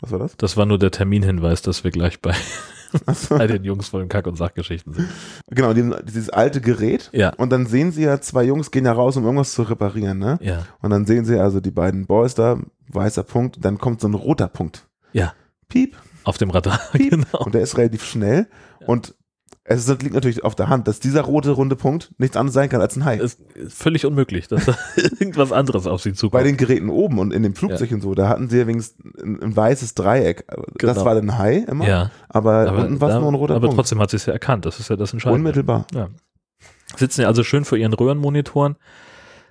[0.00, 0.36] Was war das?
[0.36, 2.34] Das war nur der Terminhinweis, dass wir gleich bei,
[3.06, 3.38] Achso.
[3.38, 5.08] bei den Jungs von den Kack- und Sachgeschichten sind.
[5.48, 7.08] Genau, die, dieses alte Gerät.
[7.12, 7.30] Ja.
[7.34, 10.38] Und dann sehen sie ja, zwei Jungs gehen ja raus, um irgendwas zu reparieren, ne?
[10.42, 10.66] Ja.
[10.80, 14.14] Und dann sehen sie also die beiden Boys da, weißer Punkt, dann kommt so ein
[14.14, 14.88] roter Punkt.
[15.12, 15.32] Ja.
[15.72, 16.78] Piep, Auf dem Radar.
[16.92, 17.10] piep.
[17.10, 17.44] Genau.
[17.44, 18.46] Und der ist relativ schnell.
[18.86, 19.14] Und
[19.64, 22.80] es liegt natürlich auf der Hand, dass dieser rote runde Punkt nichts anderes sein kann
[22.80, 23.16] als ein Hai.
[23.18, 26.32] ist völlig unmöglich, dass da irgendwas anderes auf sie zukommt.
[26.32, 29.04] Bei den Geräten oben und in dem Flugzeug und so, da hatten sie ja wenigstens
[29.22, 30.44] ein, ein weißes Dreieck.
[30.48, 31.04] Das Genau.
[31.04, 33.76] war ein Hai immer, ja, aber, aber, unten war es nur ein roter aber Punkt.
[33.78, 34.66] trotzdem hat sie es ja erkannt.
[34.66, 35.38] Das ist ja das Entscheidende.
[35.38, 35.86] Unmittelbar.
[35.94, 36.08] Ja.
[36.96, 38.76] Sitzen ja also schön vor ihren Röhrenmonitoren.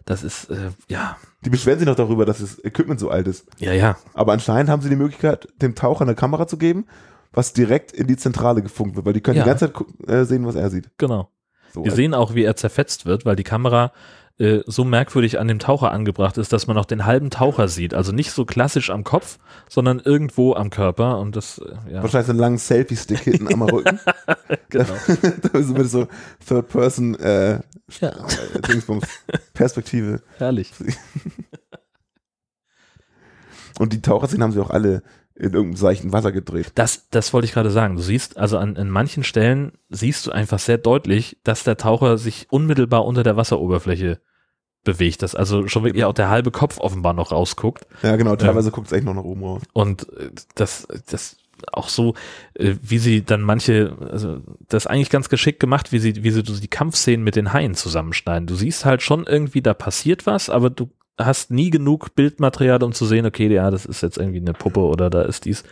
[0.06, 3.46] Das ist, äh, ja, Die beschweren sich noch darüber, dass das Equipment so alt ist.
[3.60, 3.98] ja, ja.
[4.14, 6.86] Aber anscheinend haben sie die Möglichkeit, dem Taucher eine Kamera zu geben,
[7.34, 9.44] was direkt in die Zentrale gefunkt wird, weil die können Ja.
[9.44, 10.90] die ganze Zeit äh, sehen, was er sieht.
[10.98, 11.30] Genau.
[11.74, 13.92] So, Wir also- sehen auch, wie er zerfetzt wird, weil die Kamera
[14.38, 17.94] äh, so merkwürdig an dem Taucher angebracht ist, dass man noch den halben Taucher sieht.
[17.94, 19.38] Also nicht so klassisch am Kopf,
[19.70, 21.20] sondern irgendwo am Körper.
[21.20, 24.00] Und das, äh, ja, Wahrscheinlich so einen langen Selfie-Stick hinten am Rücken.
[24.70, 24.86] genau.
[25.42, 26.08] da ist mit so
[26.48, 27.60] Third-Person äh,
[28.00, 28.10] Ja.
[28.10, 29.00] äh,
[29.54, 30.22] Perspektive.
[30.38, 30.72] Herrlich.
[33.80, 35.02] Und die Taucherszenen haben sie auch alle
[35.42, 36.72] in irgendeinem seichten Wasser gedreht.
[36.76, 37.96] Das, das wollte ich gerade sagen.
[37.96, 42.20] Du siehst, also an, an manchen Stellen siehst du einfach sehr deutlich, dass der Taucher
[42.20, 44.20] sich unmittelbar unter der Wasseroberfläche
[44.84, 45.24] bewegt.
[45.24, 47.88] Dass also schon wirklich auch der halbe Kopf offenbar noch rausguckt.
[48.04, 49.64] Ja, genau, teilweise guckt es echt noch nach oben raus.
[49.74, 51.38] Und äh, das, das
[51.72, 52.14] auch so,
[52.54, 56.30] äh, wie sie dann manche, also das ist eigentlich ganz geschickt gemacht, wie sie, wie
[56.32, 58.46] sie die Kampfszenen mit den Haien zusammenschneiden.
[58.46, 60.92] Du siehst halt schon irgendwie, da passiert was, aber du
[61.26, 64.80] hast nie genug Bildmaterial, um zu sehen, okay, ja, das ist jetzt irgendwie eine Puppe
[64.82, 65.64] oder da ist dies,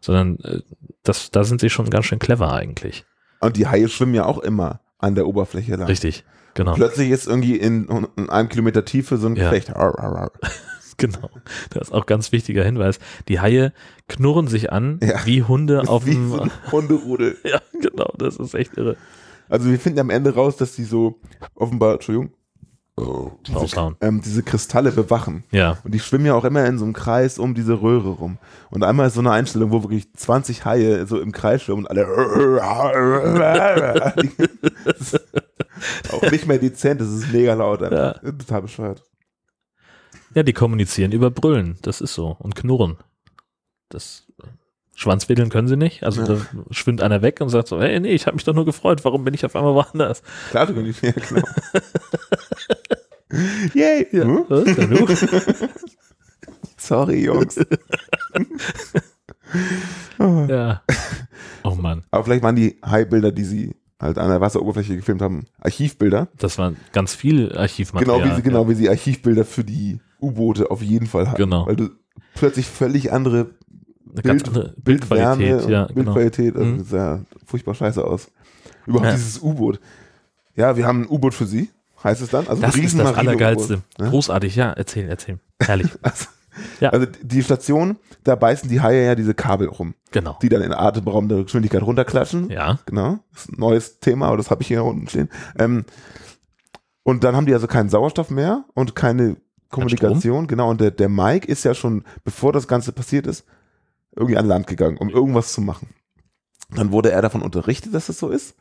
[0.00, 0.60] sondern äh,
[1.02, 3.04] das, da sind sie schon ganz schön clever eigentlich.
[3.40, 5.86] Und die Haie schwimmen ja auch immer an der Oberfläche lang.
[5.86, 6.74] Richtig, genau.
[6.74, 9.50] Plötzlich ist irgendwie in, in einem Kilometer Tiefe so ein Ja.
[9.50, 9.74] Gefecht.
[9.76, 10.32] Arr, arr, arr.
[10.98, 11.28] Genau.
[11.68, 12.98] Das ist auch ganz wichtiger Hinweis.
[13.28, 13.74] Die Haie
[14.08, 15.26] knurren sich an Ja.
[15.26, 16.30] wie Hunde auf Wie dem.
[16.30, 17.36] so Hunderudel.
[17.44, 18.96] ja, genau, das ist echt irre.
[19.50, 21.20] Also wir finden am Ende raus, dass die so
[21.54, 22.32] offenbar, Entschuldigung,
[22.98, 23.96] diese, Raushauen.
[24.00, 25.44] ähm, diese Kristalle bewachen.
[25.50, 28.38] Ja, Und die schwimmen ja auch immer in so einem Kreis um diese Röhre rum.
[28.70, 31.90] Und einmal ist so eine Einstellung, wo wirklich 20 Haie so im Kreis schwimmen und
[31.90, 32.06] alle
[36.12, 37.80] auch nicht mehr dezent, das ist mega laut.
[37.82, 38.14] Ja.
[38.14, 39.02] Total bescheuert.
[40.34, 42.36] Ja, die kommunizieren über Brüllen, das ist so.
[42.38, 42.96] Und knurren.
[43.88, 44.46] Das äh,
[44.94, 46.02] Schwanzwedeln können sie nicht.
[46.02, 46.28] Also Ja.
[46.28, 49.04] da schwimmt einer weg und sagt so, hey, nee, ich habe mich doch nur gefreut,
[49.04, 50.22] warum bin ich auf einmal woanders?
[50.50, 51.42] Klar, du kannst ja, genau.
[53.74, 54.06] Yay!
[54.10, 54.44] Hm?
[54.48, 55.06] Ja, du?
[56.76, 57.56] Sorry, Jungs.
[60.18, 60.82] ja.
[61.64, 62.02] Oh Mann.
[62.10, 66.28] Aber vielleicht waren die Hai-Bilder, die sie halt an der Wasseroberfläche gefilmt haben, Archivbilder.
[66.38, 68.18] Das war ganz viel Archivmaterial.
[68.20, 68.68] Genau wie sie, genau ja.
[68.68, 71.38] wie sie Archivbilder für die U-Boote auf jeden Fall hatten.
[71.42, 71.66] Genau.
[71.66, 71.88] Weil du
[72.34, 73.50] plötzlich völlig andere
[74.12, 75.94] Eine ganz andere Bildqualität, ja, genau.
[75.94, 76.84] Bildqualität, also Mhm.
[76.84, 78.30] sah furchtbar scheiße aus.
[78.86, 79.14] Überhaupt Ja.
[79.14, 79.80] dieses U-Boot.
[80.54, 81.70] Ja, wir haben ein U-Boot für sie,
[82.06, 82.48] heißt es dann.
[82.48, 83.82] Also Das ist das Allergeilste.
[83.98, 84.08] ne?
[84.10, 84.72] Großartig, ja.
[84.72, 85.38] Erzähl, erzähl.
[85.60, 85.90] Herrlich.
[86.80, 86.88] Ja.
[86.88, 89.94] Also die Station, da beißen die Haie ja diese Kabel rum.
[90.10, 90.38] Genau.
[90.40, 92.48] Die dann in atemberaubender Geschwindigkeit runterklatschen.
[92.48, 92.78] Ja.
[92.86, 93.18] Genau.
[93.32, 95.28] Das ist ein neues Thema, aber das habe ich hier unten stehen.
[95.58, 95.84] Ähm,
[97.02, 99.36] und dann haben die also keinen Sauerstoff mehr und keine
[99.70, 100.46] Kommunikation.
[100.46, 100.70] Genau.
[100.70, 103.44] Und der, der Mike ist ja schon, bevor das Ganze passiert ist,
[104.14, 105.90] irgendwie an Land gegangen, um irgendwas zu machen.
[106.74, 108.56] Dann wurde er davon unterrichtet, dass das so ist,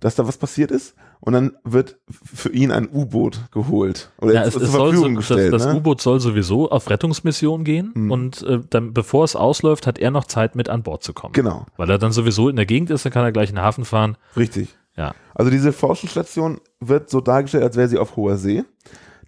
[0.00, 0.94] dass da was passiert ist.
[1.20, 4.10] Und dann wird für ihn ein U-Boot geholt.
[4.20, 5.52] Oder Ja, es, zur Verfügung so, gestellt.
[5.52, 5.78] das, das ne?
[5.80, 8.10] U-Boot soll sowieso auf Rettungsmission gehen Mhm.
[8.12, 11.32] und äh, dann, bevor es ausläuft, hat er noch Zeit, mit an Bord zu kommen.
[11.32, 11.66] Genau.
[11.76, 13.84] Weil er dann sowieso in der Gegend ist, dann kann er gleich in den Hafen
[13.84, 14.16] fahren.
[14.36, 14.76] Richtig.
[14.96, 15.14] Ja.
[15.34, 18.64] Also diese Forschungsstation wird so dargestellt, als wäre sie auf hoher See.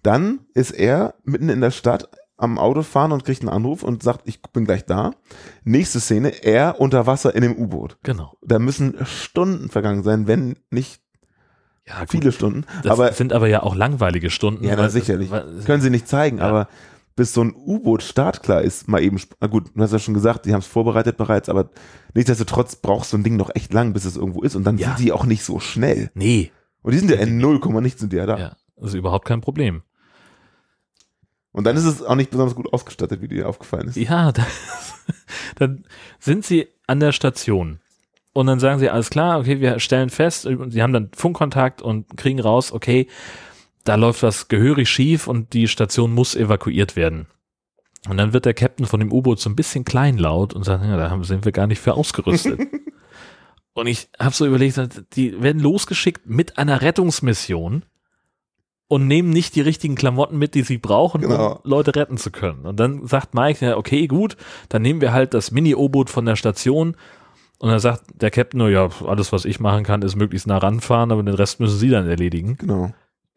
[0.03, 2.09] Dann ist er mitten in der Stadt
[2.41, 5.11] am Auto fahren und kriegt einen Anruf und sagt, ich bin gleich da.
[5.63, 7.97] Nächste Szene, er unter Wasser in dem U-Boot.
[8.03, 8.33] Genau.
[8.43, 11.01] Da müssen Stunden vergangen sein, wenn nicht
[11.87, 12.65] Ja, viele Stunden.
[12.83, 14.63] Das aber sind aber ja auch langweilige Stunden.
[14.63, 15.31] ja, na, weil- sicherlich.
[15.31, 16.45] weil- Können sie nicht zeigen, Ja.
[16.47, 16.67] aber
[17.15, 20.45] bis so ein U-Boot startklar ist, mal eben, na gut, du hast ja schon gesagt,
[20.45, 21.69] die haben es vorbereitet bereits, aber
[22.13, 24.87] nichtsdestotrotz braucht so ein Ding noch echt lang, bis es irgendwo ist und dann Ja.
[24.95, 26.09] sind die auch nicht so schnell.
[26.13, 26.51] Nee.
[26.81, 28.37] Und die sind ja in 0, nichts sind die ja da.
[28.37, 29.83] Ja, also überhaupt kein Problem.
[31.53, 33.97] Und dann ist es auch nicht besonders gut ausgestattet, wie dir aufgefallen ist.
[33.97, 34.45] Ja, das,
[35.55, 35.85] dann
[36.19, 37.79] sind sie an der Station.
[38.33, 41.81] Und dann sagen sie, alles klar, okay, wir stellen fest, und sie haben dann Funkkontakt
[41.81, 43.07] und kriegen raus, okay,
[43.83, 47.27] da läuft was gehörig schief und die Station muss evakuiert werden.
[48.07, 50.97] Und dann wird der Captain von dem U-Boot so ein bisschen kleinlaut und sagt, ja,
[50.97, 52.59] da sind wir gar nicht für ausgerüstet.
[53.73, 54.79] und ich habe so überlegt,
[55.15, 57.83] die werden losgeschickt mit einer Rettungsmission
[58.91, 61.53] und nehmen nicht die richtigen Klamotten mit, die sie brauchen, Genau.
[61.53, 62.65] um Leute retten zu können.
[62.65, 64.35] Und dann sagt Mike, ja, okay, gut,
[64.67, 66.97] dann nehmen wir halt das Mini-U-Boot von der Station.
[67.59, 70.57] Und dann sagt der Captain, nur, ja, alles, was ich machen kann, ist möglichst nah
[70.57, 72.57] ranfahren, aber den Rest müssen sie dann erledigen.
[72.57, 72.91] Genau.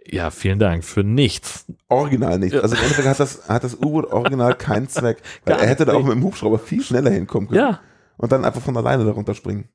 [0.06, 1.66] Ja, vielen Dank für nichts.
[1.88, 2.54] Original nicht.
[2.54, 2.60] Ja.
[2.62, 5.18] Also im Endeffekt hat das, hat das U-Boot original keinen Zweck.
[5.44, 7.60] Weil Gar er hätte da auch mit dem Hubschrauber viel schneller hinkommen können.
[7.60, 7.80] Ja,
[8.16, 9.68] Und dann einfach von alleine darunter springen.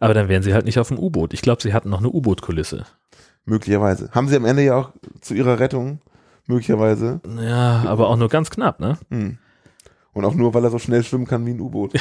[0.00, 1.34] aber dann wären sie halt nicht auf dem U-Boot.
[1.34, 2.86] Ich glaube, sie hatten noch eine U-Boot-Kulisse.
[3.48, 4.10] Möglicherweise.
[4.12, 6.00] Haben sie am Ende ja auch zu ihrer Rettung,
[6.46, 7.20] möglicherweise.
[7.40, 8.98] Ja, aber auch nur ganz knapp, ne?
[9.10, 9.38] Hm.
[10.12, 11.92] Und auch nur, weil er so schnell schwimmen kann wie ein U-Boot.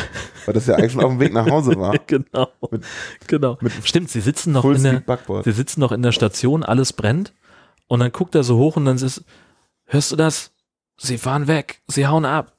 [0.46, 1.94] weil das ja eigentlich schon auf dem Weg nach Hause war.
[2.08, 2.48] genau.
[2.72, 2.84] Mit-
[3.28, 3.58] genau.
[3.62, 5.44] mit Stimmt, sie sitzen noch in der, Backboard.
[5.46, 7.34] sie sitzen noch in der Station, alles brennt.
[7.88, 9.24] Und dann guckt er so hoch und dann ist,
[9.86, 10.52] hörst du das?
[10.98, 12.54] Sie fahren weg, sie hauen ab.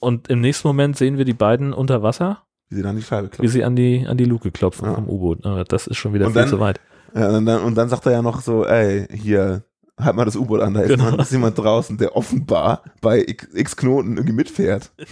[0.00, 3.28] Und im nächsten Moment sehen wir die beiden unter Wasser, Wie sie dann die Scheibe
[3.28, 3.48] wie klopfen.
[3.48, 4.94] sie an die, an die Luke klopfen Ja.
[4.94, 5.44] vom U-Boot.
[5.46, 6.78] Aber das ist schon wieder Und viel dann- zu weit.
[7.14, 9.62] Ja, und, dann, und dann sagt er ja noch so, ey, hier,
[9.98, 11.04] halt mal das U-Boot an, da ist, Genau.
[11.04, 14.90] jemand, ist jemand draußen, der offenbar bei X, X Knoten irgendwie mitfährt.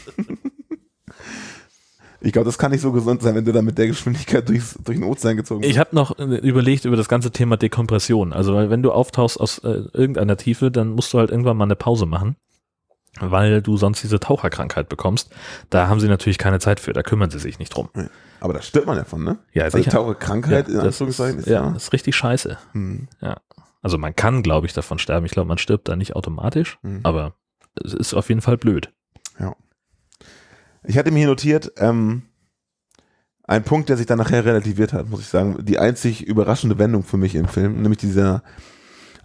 [2.20, 4.74] ich glaube, das kann nicht so gesund sein, wenn du da mit der Geschwindigkeit durchs,
[4.84, 8.32] durch den Ozean gezogen Ich habe noch äh, überlegt über das ganze Thema Dekompression.
[8.32, 11.64] Also, weil wenn du auftauchst aus äh, irgendeiner Tiefe, dann musst du halt irgendwann mal
[11.64, 12.36] eine Pause machen,
[13.20, 15.30] weil du sonst diese Taucherkrankheit bekommst.
[15.70, 17.88] Da haben sie natürlich keine Zeit für, da kümmern sie sich nicht drum.
[18.40, 19.38] Aber da stirbt man ja von, ne?
[19.52, 19.90] Ja, also sicher.
[19.92, 22.58] Taucherkrankheit, Ja, in das Anführungszeichen, ist, ist ja, ist richtig scheiße.
[22.72, 23.08] Hm.
[23.20, 23.36] Ja.
[23.82, 25.26] Also man kann, glaube ich, davon sterben.
[25.26, 27.00] Ich glaube, man stirbt da nicht automatisch, Mhm.
[27.04, 27.34] aber
[27.82, 28.92] es ist auf jeden Fall blöd.
[30.88, 32.22] Ich hatte mir hier notiert, ähm,
[33.42, 35.56] ein Punkt, der sich dann nachher relativiert hat, muss ich sagen.
[35.64, 38.42] Die einzig überraschende Wendung für mich im Film, nämlich dieser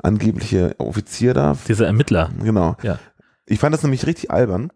[0.01, 1.55] angebliche Offizier da.
[1.67, 2.31] Dieser Ermittler.
[2.43, 2.75] Genau.
[2.81, 2.97] Ja.
[3.45, 4.71] Ich fand das nämlich richtig albern,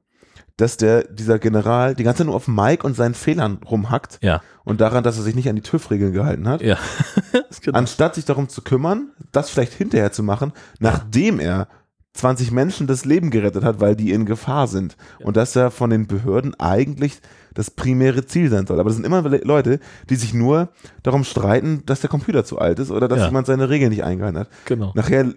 [0.58, 4.42] dass der, dieser General die ganze Zeit nur auf Mike und seinen Fehlern rumhackt Ja.
[4.64, 6.62] und daran, dass er sich nicht an die TÜV-Regeln gehalten hat.
[6.62, 6.78] Ja.
[7.62, 7.78] genau.
[7.78, 11.68] Anstatt sich darum zu kümmern, das vielleicht hinterher zu machen, nachdem er
[12.14, 14.96] 20 Menschen das Leben gerettet hat, weil die in Gefahr sind.
[15.20, 17.20] Und dass er von den Behörden eigentlich
[17.54, 18.80] das primäre Ziel sein soll.
[18.80, 20.70] Aber das sind immer Le- Leute, die sich nur
[21.04, 23.26] darum streiten, dass der Computer zu alt ist oder dass Ja.
[23.26, 24.50] jemand seine Regeln nicht eingehalten hat.
[24.64, 24.94] Genau.
[24.96, 25.34] Nachher,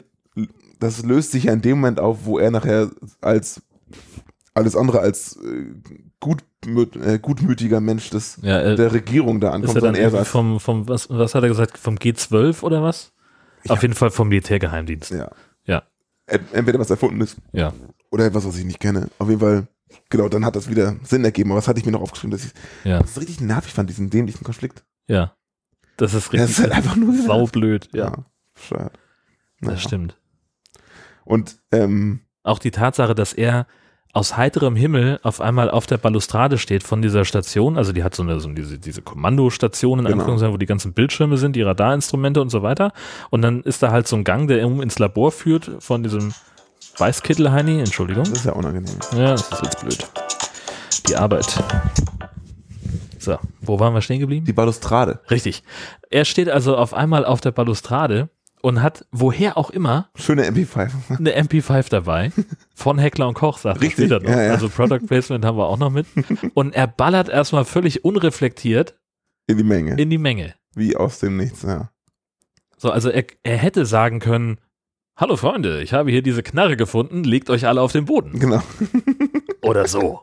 [0.81, 3.63] das löst sich ja in dem Moment auf, wo er nachher als
[4.55, 5.67] alles andere als äh,
[6.21, 6.43] gut,
[6.97, 10.01] äh, gutmütiger Mensch des, Ja, äh, der Regierung da Ist ankommt, er dann sondern er
[10.09, 10.29] irgendwie was.
[10.29, 13.13] vom, vom was, was hat er gesagt, vom G12 oder was?
[13.69, 15.11] Auf jeden Fall vom Militärgeheimdienst.
[15.13, 15.31] Ja.
[15.65, 15.83] Ja.
[16.27, 17.73] Ent- Entweder was erfunden ist Ja.
[18.11, 19.09] oder etwas, was ich nicht kenne.
[19.19, 19.69] Auf jeden Fall,
[20.11, 21.51] genau, dann hat das wieder Sinn ergeben.
[21.51, 22.53] Aber was hatte ich mir noch aufgeschrieben, dass ich
[22.85, 22.99] Ja.
[23.01, 24.85] das richtig nervig fand, diesen dämlichen Konflikt.
[25.07, 25.35] Ja.
[25.97, 27.89] Das ist Das richtig ist halt einfach nur saublöd.
[27.95, 28.93] Ja, Ja, bescheuert.
[29.61, 29.79] das Naja.
[29.79, 30.19] stimmt.
[31.29, 33.67] Und ähm, Auch die Tatsache, dass er
[34.15, 38.15] aus heiterem Himmel auf einmal auf der Balustrade steht von dieser Station, also die hat
[38.15, 40.17] so eine so diese, diese Kommandostation in Genau.
[40.19, 42.93] Anführungszeichen, wo die ganzen Bildschirme sind, die Radarinstrumente und so weiter.
[43.29, 46.33] Und dann ist da halt so ein Gang, der um ins Labor führt von diesem
[46.97, 48.25] Weißkittel-Heini, Entschuldigung.
[48.25, 48.97] Das ist ja unangenehm.
[49.15, 50.07] Ja, das ist jetzt blöd.
[51.09, 51.63] Die Arbeit.
[53.19, 54.47] So, wo waren wir stehen geblieben?
[54.47, 55.21] Die Balustrade.
[55.31, 55.63] Richtig.
[56.11, 58.31] Er steht also auf einmal auf der Balustrade
[58.69, 60.91] und hat, woher auch immer, Schöne MP5.
[61.19, 62.31] eine MP5 dabei.
[62.75, 64.31] Von Heckler und Koch, sagt Richtig, später noch.
[64.31, 64.51] ja, ja.
[64.53, 66.07] Also Product Placement haben wir auch noch mit.
[66.55, 68.97] Und er ballert erstmal völlig unreflektiert
[69.47, 69.97] In die Menge.
[70.01, 70.55] in die Menge.
[70.75, 71.91] Wie aus dem Nichts, ja.
[72.77, 74.59] So, also er, er hätte sagen können,
[75.17, 78.39] Hallo Freunde, ich habe hier diese Knarre gefunden, legt euch alle auf den Boden.
[78.39, 78.63] Genau.
[79.63, 80.21] Oder so.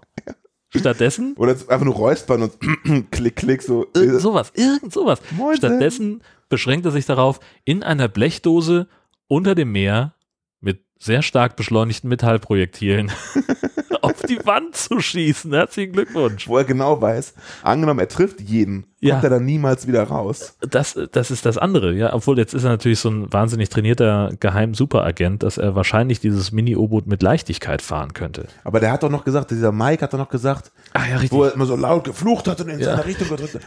[0.73, 2.53] Stattdessen Oder einfach nur räuspern und
[3.11, 3.87] klick, klick, so.
[3.93, 5.21] Irgend sowas, irgend sowas.
[5.31, 8.87] Moin, Stattdessen beschränkt er sich darauf, in einer Blechdose
[9.27, 10.13] unter dem Meer
[10.61, 13.11] mit sehr stark beschleunigten Metallprojektilen
[14.01, 15.51] auf die Wand zu schießen.
[15.51, 16.47] Herzlichen Glückwunsch.
[16.47, 19.15] Wo er genau weiß, angenommen, er trifft jeden, Ja.
[19.15, 20.57] kommt er dann niemals wieder raus.
[20.61, 22.13] Das, das ist das andere, ja.
[22.13, 27.07] Obwohl jetzt ist er natürlich so ein wahnsinnig trainierter Geheim-Superagent, dass er wahrscheinlich dieses Mini-U-Boot
[27.07, 28.47] mit Leichtigkeit fahren könnte.
[28.63, 31.43] Aber der hat doch noch gesagt, dieser Mike hat doch noch gesagt, Ah ja, wo
[31.43, 32.91] er immer so laut geflucht hat und in Ja.
[32.91, 33.61] seine Richtung gedrückt hat.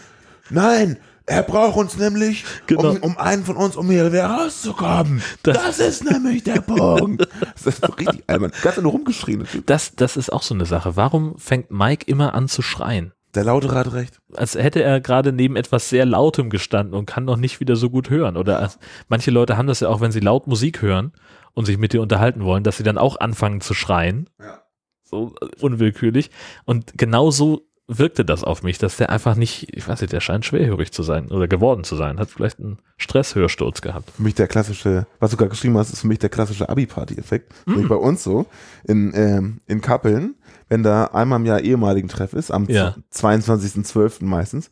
[0.51, 0.97] Nein,
[1.29, 2.91] er braucht uns nämlich, Genau.
[2.91, 5.23] um, um einen von uns, um hier wieder rauszukommen.
[5.43, 7.29] Das, ist nämlich der Punkt.
[7.55, 8.53] Das ist so richtig albern.
[8.63, 9.47] Ganz nur rumgeschrien.
[9.67, 10.97] Das, das ist auch so eine Sache.
[10.97, 13.13] Warum fängt Mike immer an zu schreien?
[13.35, 14.21] Der Lautere hat recht.
[14.35, 17.91] als hätte er gerade neben etwas sehr Lautem gestanden und kann noch nicht wieder so
[17.91, 18.37] gut hören.
[18.39, 18.73] Oder
[19.09, 21.13] manche Leute haben das ja auch, wenn sie laut Musik hören
[21.53, 24.31] und sich mit dir unterhalten wollen, dass sie dann auch anfangen zu schreien.
[24.41, 24.63] Ja.
[25.05, 26.31] So unwillkürlich.
[26.65, 30.21] Und genau so wirkte das auf mich, dass der einfach nicht, ich weiß nicht, der
[30.21, 32.19] scheint schwerhörig zu sein oder geworden zu sein.
[32.19, 34.11] Hat vielleicht einen Stresshörsturz gehabt.
[34.11, 37.53] Für mich der klassische, was du gerade geschrieben hast, ist für mich der klassische Abi-Party-Effekt.
[37.67, 38.47] Nämlich Bei uns so,
[38.85, 40.35] in, ähm, in Kappeln,
[40.69, 42.95] wenn da einmal im Jahr ehemaligen Treff ist, am Ja.
[43.13, 44.25] 22.12.
[44.25, 44.71] meistens,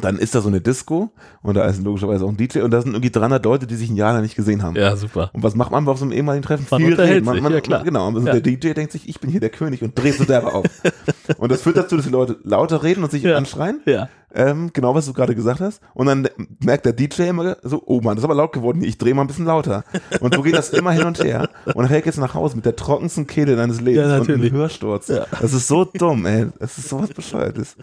[0.00, 1.10] dann ist da so eine Disco
[1.42, 3.90] und da ist logischerweise auch ein DJ und da sind irgendwie 300 Leute, die sich
[3.90, 4.76] ein Jahr lang nicht gesehen haben.
[4.76, 5.30] Ja, super.
[5.32, 6.66] Und was macht man auf so einem ehemaligen Treffen?
[6.70, 7.24] Man Viel unterhält reden.
[7.26, 7.82] Man, sich, man, ja, klar.
[7.84, 8.32] Genau, und Ja.
[8.32, 10.64] der DJ denkt sich, ich bin hier der König und dreht so derbe auf.
[11.38, 13.36] und das führt dazu, dass die Leute lauter reden und sich Ja.
[13.36, 13.80] anschreien.
[13.84, 14.08] Ja.
[14.32, 15.80] Ähm, genau, was du gerade gesagt hast.
[15.92, 16.28] Und dann
[16.62, 18.84] merkt der DJ immer so, oh Mann, das ist aber laut geworden.
[18.84, 19.82] Ich drehe mal ein bisschen lauter.
[20.20, 21.48] Und so geht das immer hin und her.
[21.74, 24.52] Und nachher geht's nach Hause mit der trockensten Kehle deines Lebens Ja, und natürlich.
[24.52, 25.08] einem Hörsturz.
[25.08, 25.26] Ja.
[25.40, 26.46] Das ist so dumm, ey.
[26.60, 27.76] Das ist sowas Bescheuertes.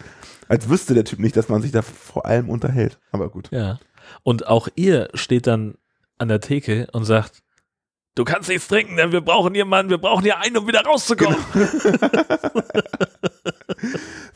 [0.48, 2.98] Als wüsste der Typ nicht, dass man sich da vor allem unterhält.
[3.12, 3.48] Aber gut.
[3.50, 3.78] Ja.
[4.22, 5.74] Und auch ihr steht dann
[6.16, 7.42] an der Theke und sagt,
[8.14, 11.36] du kannst nichts trinken, denn wir brauchen jemanden, wir brauchen hier einen, um wieder rauszukommen.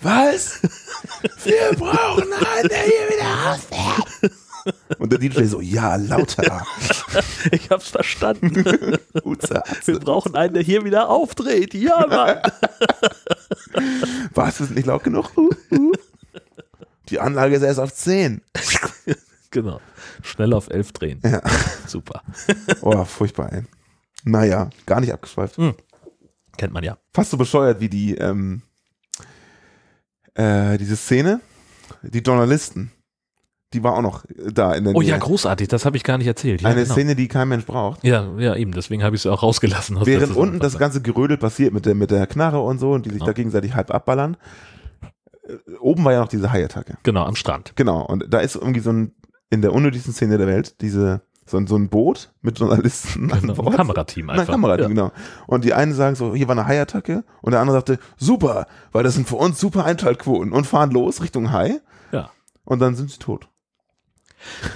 [0.01, 0.61] Was?
[1.45, 4.33] Wir brauchen einen, der hier wieder rausfährt.
[4.99, 6.67] Und der DJ so, ja, lauter.
[7.51, 8.55] Ich hab's verstanden.
[8.65, 11.75] Wir brauchen einen, der hier wieder aufdreht.
[11.75, 12.39] Ja, Mann.
[14.35, 15.37] Was, sind nicht laut genug?
[15.37, 15.93] Uh, uh.
[17.09, 18.43] Die Anlage ist erst auf 10.
[19.51, 19.81] genau.
[20.23, 21.21] Schnell auf elf drehen.
[21.25, 21.43] Ja.
[21.87, 22.23] Super.
[22.81, 23.63] Oh, furchtbar, ey.
[24.25, 25.57] Naja, gar nicht abgeschweift.
[25.57, 25.75] Hm.
[26.57, 26.99] Kennt man ja.
[27.13, 28.63] Fast so bescheuert wie die, ähm,
[30.35, 31.41] äh, diese Szene.
[32.03, 32.93] Die Journalisten.
[33.73, 35.11] Die war auch noch da in der Oh Nähe.
[35.11, 35.69] ja, großartig.
[35.69, 36.61] Das habe ich gar nicht erzählt.
[36.63, 36.93] Ja, Eine genau.
[36.95, 38.05] Szene, die kein Mensch braucht.
[38.05, 38.73] Ja, ja, eben.
[38.73, 39.99] Deswegen habe ich es auch rausgelassen.
[40.05, 43.11] Während unten das ganze Gerödel passiert mit der, mit der Knarre und so und die
[43.11, 43.27] sich Genau.
[43.27, 44.37] da gegenseitig halb abballern.
[45.47, 46.99] Äh, Oben war ja noch diese Haiattacke.
[47.03, 47.73] Genau, am Strand.
[47.77, 48.05] Genau.
[48.05, 49.13] Und da ist irgendwie so ein,
[49.51, 53.33] in der unnötigsten Szene der Welt, diese, so ein, so ein Boot mit Journalisten.
[53.33, 53.69] an Genau, Bord.
[53.69, 54.53] ein Kamerateam Ein einfach.
[54.53, 54.89] Kamerateam, Ja.
[55.09, 55.13] genau.
[55.47, 59.03] Und die einen sagen so, hier war eine Haiattacke und der andere sagte, super, weil
[59.03, 61.81] das sind für uns super Einschaltquoten und fahren los Richtung Hai
[62.13, 62.31] Ja.
[62.65, 63.49] und dann sind sie tot.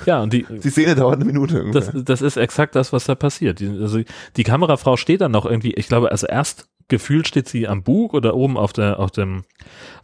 [0.04, 2.02] Ja, und die, Die Szene dauert eine Minute das, ungefähr.
[2.02, 3.60] das ist exakt das, was da passiert.
[3.60, 4.00] Die, also
[4.36, 8.14] die Kamerafrau steht dann noch irgendwie, ich glaube, also erst gefühlt steht sie am Bug
[8.14, 9.44] oder oben auf der, auf dem,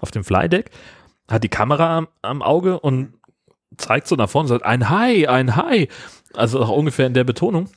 [0.01, 0.71] auf dem Flydeck,
[1.31, 3.15] hat die Kamera am, am Auge und
[3.77, 5.89] zeigt so nach vorne und sagt, ein Hai, ein Hai.
[6.35, 7.69] Also auch ungefähr in der Betonung.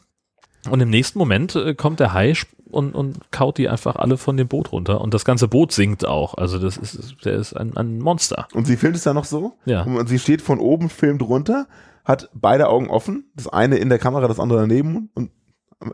[0.69, 2.33] Und im nächsten Moment äh, kommt der Hai
[2.75, 5.01] und, und kaut die einfach alle von dem Boot runter.
[5.01, 6.35] Und das ganze Boot sinkt auch.
[6.35, 8.47] Also das ist, der ist ein, ein Monster.
[8.53, 9.53] Und sie filmt es dann noch so.
[9.65, 9.83] Ja.
[9.83, 11.67] Und sie steht von oben, filmt runter,
[12.03, 15.31] hat beide Augen offen, das eine in der Kamera, das andere daneben und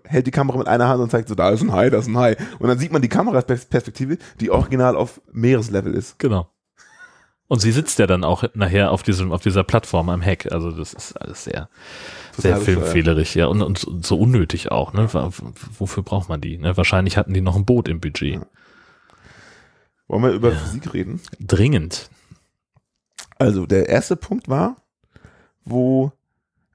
[0.03, 2.07] hält die Kamera mit einer Hand und zeigt so, da ist ein Hai, da ist
[2.07, 2.35] ein Hai.
[2.59, 6.19] Und dann sieht man die Kameraperspektive, die original auf Meereslevel ist.
[6.19, 6.47] Genau.
[7.47, 10.51] Und sie sitzt ja dann auch nachher auf diesem, auf dieser Plattform am Heck.
[10.51, 11.69] Also das ist alles sehr,
[12.37, 13.47] sehr filmfehlerisch, ja.
[13.47, 15.07] Und, und so unnötig auch, ne?
[15.11, 16.57] Wofür braucht man die?
[16.57, 16.75] Ne?
[16.77, 18.41] Wahrscheinlich hatten die noch ein Boot im Budget.
[20.07, 21.21] Wollen wir über Physik reden?
[21.39, 22.09] Dringend.
[23.38, 24.75] Also, der erste Punkt war,
[25.63, 26.11] wo,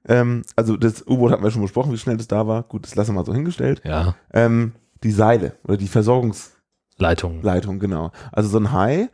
[0.07, 2.63] ähm, also das U-Boot hatten wir schon besprochen, wie schnell das da war.
[2.63, 3.81] Gut, das lassen wir mal so hingestellt.
[3.83, 4.15] Ja.
[4.33, 6.57] Ähm, die Seile oder die Versorgungs,
[6.97, 7.41] Leitung.
[7.43, 8.11] Leitung, genau.
[8.31, 9.09] Also so ein Hai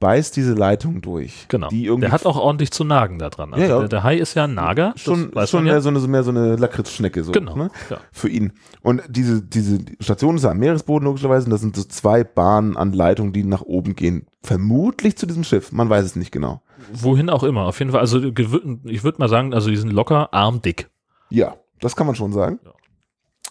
[0.00, 1.46] beißt diese Leitung durch.
[1.48, 1.68] Genau.
[1.70, 3.52] Der hat auch ordentlich zu nagen da dran.
[3.52, 3.78] Also Ja, ja.
[3.80, 4.92] Der, der Hai ist ja ein Nager.
[4.94, 5.72] das schon, schon man ja.
[5.74, 7.70] mehr, so eine, mehr so eine Lakritzschnecke so, Genau, ne?
[7.90, 7.98] ja.
[8.10, 8.52] für ihn.
[8.82, 12.76] Und diese, diese Station ist ja am Meeresboden logischerweise und das sind so zwei Bahnen
[12.76, 14.26] an Leitungen, die nach oben gehen.
[14.42, 16.62] Vermutlich zu diesem Schiff, man weiß es nicht genau.
[16.92, 17.66] Wohin auch immer.
[17.66, 20.88] Auf jeden Fall, also ich würde mal sagen, also die sind locker armdick.
[21.28, 22.58] Ja, das kann man schon sagen.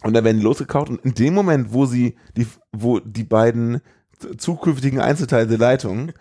[0.01, 3.81] Und dann werden die losgekaut und in dem Moment, wo sie die, wo die beiden
[4.38, 6.11] zukünftigen Einzelteile der Leitung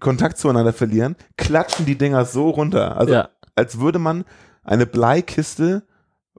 [0.00, 2.96] Kontakt zueinander verlieren, klatschen die Dinger so runter.
[2.98, 3.28] Also Ja.
[3.54, 4.24] als würde man
[4.62, 5.84] eine Bleikiste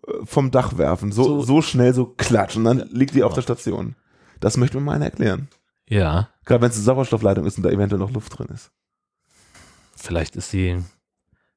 [0.07, 1.11] äh, vom Dach werfen.
[1.11, 2.55] So, so, schnell, so klatsch.
[2.55, 3.95] Und dann liegt die auf der Station.
[4.39, 5.47] Das möchte mir mal einer erklären.
[5.89, 6.29] Ja.
[6.45, 8.69] Gerade wenn es eine Sauerstoffleitung ist und da eventuell noch Luft drin ist.
[9.95, 10.83] Vielleicht ist sie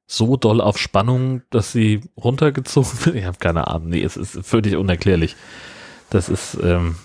[0.07, 3.15] so doll auf Spannung, dass sie runtergezogen wird.
[3.17, 3.89] Ich habe keine Ahnung.
[3.89, 5.35] Nee, es ist völlig unerklärlich.
[6.09, 6.95] Das ist, ähm,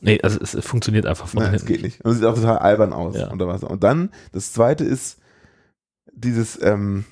[0.00, 2.04] nee, also es funktioniert einfach von Nein, es hinten geht nicht.
[2.04, 3.28] Und es sieht auch total albern aus Ja.
[3.30, 3.70] unter Wasser.
[3.70, 5.18] Und dann, das zweite ist
[6.12, 7.04] dieses, ähm,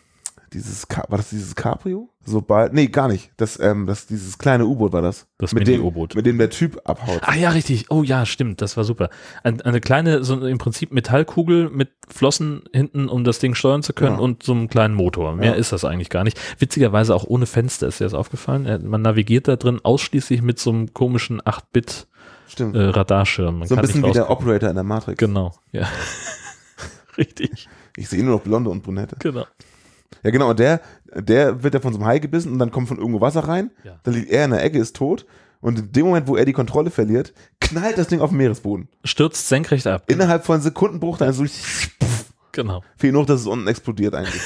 [0.55, 2.09] dieses, war das dieses Cabrio?
[2.25, 3.31] Sobald, nee, gar nicht.
[3.37, 5.27] Das, ähm, das, dieses kleine U-Boot war das.
[5.37, 6.15] Das mit dem, Mini-U-Boot.
[6.15, 7.21] mit dem der Typ abhaut.
[7.23, 7.91] Ah ja, richtig.
[7.91, 8.63] Oh ja, stimmt.
[8.63, 9.11] Das war super.
[9.43, 13.93] Ein, eine kleine, so im Prinzip Metallkugel mit Flossen hinten, um das Ding steuern zu
[13.93, 14.21] können Ja.
[14.23, 15.37] und so einem kleinen Motor.
[15.37, 15.55] Mehr Ja.
[15.55, 16.39] ist das eigentlich gar nicht.
[16.59, 18.89] Witzigerweise auch ohne Fenster ist dir das aufgefallen.
[18.89, 22.07] Man navigiert da drin ausschließlich mit so einem komischen 8-Bit
[22.49, 22.75] Stimmt.
[22.77, 23.61] äh, Radarschirm.
[23.61, 24.31] Man so ein bisschen wie der.
[24.31, 25.19] Operator in der Matrix.
[25.19, 25.87] Genau, ja.
[27.17, 27.69] richtig.
[27.97, 29.17] Ich sehe nur noch Blonde und Brunette.
[29.19, 29.47] Genau.
[30.23, 30.51] Ja, genau.
[30.51, 30.81] Und der,
[31.15, 33.71] der wird ja von so einem Hai gebissen und dann kommt von irgendwo Wasser rein.
[33.85, 33.99] Ja.
[34.03, 35.27] Dann liegt er in der Ecke, ist tot.
[35.61, 38.89] Und in dem Moment, wo er die Kontrolle verliert, knallt das Ding auf den Meeresboden.
[39.05, 40.05] Stürzt senkrecht ab.
[40.07, 41.45] Innerhalb von Sekundenbruchteilen so
[42.53, 42.83] Genau.
[42.97, 44.43] Fehlt nur, dass es unten explodiert eigentlich.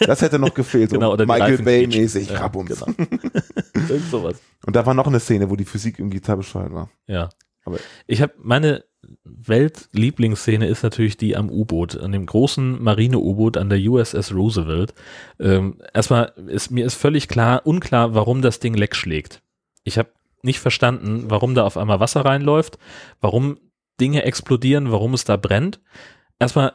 [0.00, 0.90] Das hätte noch gefehlt.
[0.90, 2.02] So Genau, oder Michael Reifen Bay quietschen.
[2.02, 2.30] mäßig.
[2.30, 2.68] Ja, Rabums.
[2.68, 2.86] genau.
[3.88, 4.36] Irgend sowas.
[4.66, 6.90] Und da war noch eine Szene, wo die Physik irgendwie total bescheuert war.
[7.06, 7.28] Ja.
[7.66, 8.84] Aber Ich habe meine
[9.24, 14.94] Weltlieblingsszene ist natürlich die am U-Boot, an dem großen Marine-U-Boot an der USS Roosevelt.
[15.38, 19.42] Ähm, erstmal ist mir ist völlig klar, unklar, warum das Ding leck schlägt.
[19.84, 20.08] Ich habe
[20.42, 22.78] nicht verstanden, warum da auf einmal Wasser reinläuft,
[23.20, 23.58] warum
[24.00, 25.80] Dinge explodieren, warum es da brennt.
[26.38, 26.74] Erstmal,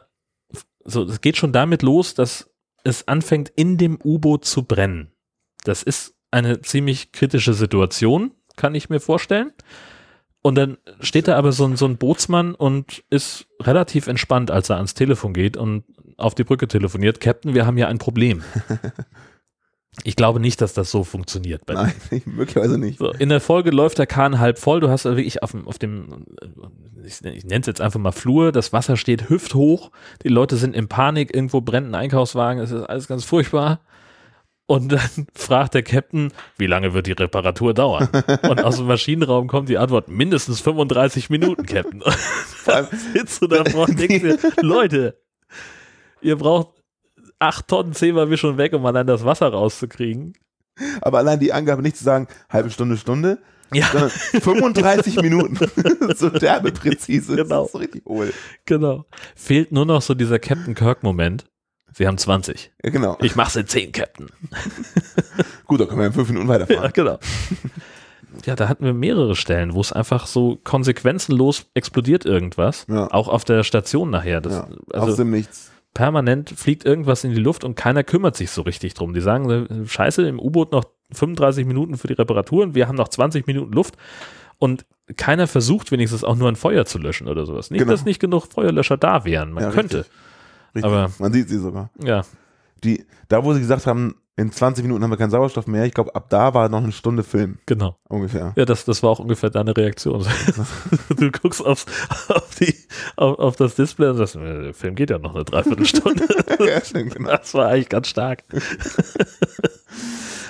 [0.84, 2.50] so, es geht schon damit los, dass
[2.84, 5.12] es anfängt in dem U-Boot zu brennen.
[5.64, 9.52] Das ist eine ziemlich kritische Situation, kann ich mir vorstellen.
[10.42, 14.70] Und dann steht da aber so ein, so ein Bootsmann und ist relativ entspannt, als
[14.70, 15.84] er ans Telefon geht und
[16.16, 17.20] auf die Brücke telefoniert.
[17.20, 18.42] Captain, wir haben hier ein Problem.
[20.04, 21.62] Ich glaube nicht, dass das so funktioniert.
[21.68, 21.92] Nein,
[22.24, 22.98] möglicherweise nicht.
[22.98, 24.80] so, in der Folge läuft der Kahn halb voll.
[24.80, 26.24] Du hast also wirklich auf dem, auf dem
[27.04, 29.90] ich, ich nenne es jetzt einfach mal Flur, das Wasser steht hüfthoch.
[30.22, 33.80] Die Leute sind in Panik, irgendwo brennt ein Einkaufswagen, es ist alles ganz furchtbar.
[34.72, 38.08] Und dann fragt der Captain, wie lange wird die Reparatur dauern?
[38.42, 42.00] Und aus dem Maschinenraum kommt die Antwort, mindestens 35 Minuten, Captain.
[42.02, 42.16] Und
[42.64, 45.20] dann sitzt du davor und denkst dir, Leute,
[46.22, 46.70] ihr braucht
[47.38, 50.32] acht Tonnen Zeberwischung weg, um allein das Wasser rauszukriegen.
[51.02, 53.40] Aber allein die Angabe nicht zu sagen, halbe Stunde, Stunde,
[53.74, 53.88] Ja.
[53.92, 55.58] sondern 35 Minuten.
[56.16, 57.36] so derbe präzise.
[57.36, 57.64] Genau.
[57.64, 58.32] Das ist richtig hohl.
[58.64, 59.04] Genau.
[59.36, 61.44] Fehlt nur noch so dieser Captain Kirk-Moment.
[61.94, 62.72] Sie haben 20.
[62.82, 63.16] Ja, genau.
[63.20, 64.28] Ich mach's in 10, Captain.
[65.66, 66.90] Gut, dann können wir in fünf Minuten Ja, weiterfahren.
[66.94, 67.18] genau.
[68.46, 72.86] Ja, da hatten wir mehrere Stellen, wo es einfach so konsequenzenlos explodiert irgendwas.
[72.88, 73.08] Ja.
[73.12, 74.40] Auch auf der Station nachher.
[74.40, 75.70] Das, Ja, also aus dem Nichts.
[75.92, 79.12] permanent fliegt irgendwas in die Luft und keiner kümmert sich so richtig drum.
[79.12, 83.46] Die sagen, scheiße, im U-Boot noch 35 Minuten für die Reparaturen, wir haben noch 20
[83.46, 83.96] Minuten Luft
[84.58, 84.86] und
[85.16, 87.70] keiner versucht wenigstens auch nur ein Feuer zu löschen oder sowas.
[87.70, 87.90] Nicht, Genau.
[87.92, 89.52] dass nicht genug Feuerlöscher da wären.
[89.52, 89.98] Man Ja, könnte.
[89.98, 90.12] richtig.
[90.74, 90.84] Richtig.
[90.84, 91.90] Aber- Man sieht sie sogar.
[92.02, 92.22] Ja,
[92.84, 95.92] Die, da, wo sie gesagt haben, in 20 Minuten haben wir keinen Sauerstoff mehr, ich
[95.92, 97.58] glaube, ab da war noch eine Stunde Film.
[97.66, 97.96] genau.
[98.08, 98.54] Ungefähr.
[98.56, 100.24] Ja, das, das war auch ungefähr deine Reaktion.
[101.16, 101.84] du guckst aufs,
[102.28, 102.74] auf, die,
[103.16, 106.24] auf, auf das Display und sagst, äh, der Film geht ja noch eine Dreiviertelstunde.
[106.66, 107.28] ja, stimmt, genau.
[107.30, 108.42] Das war eigentlich ganz stark.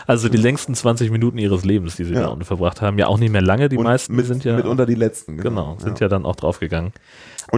[0.06, 2.22] Also die längsten 20 Minuten ihres Lebens, die sie Ja.
[2.22, 3.68] da unten verbracht haben, ja auch nicht mehr lange.
[3.68, 5.38] Die Und meisten mit, sind ja mitunter die letzten.
[5.38, 6.06] genau, sind ja.
[6.06, 6.92] ja dann auch draufgegangen.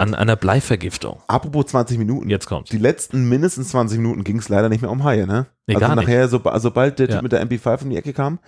[0.00, 1.18] An einer Bleivergiftung.
[1.26, 2.28] Apropos 20 Minuten.
[2.30, 2.70] Jetzt kommt's.
[2.70, 5.46] Die letzten mindestens 20 Minuten ging es leider nicht mehr um Haie, ne?
[5.66, 7.14] Nee, also nachher, so, sobald der Ja.
[7.14, 8.38] Typ mit der MP5 um die Ecke kam,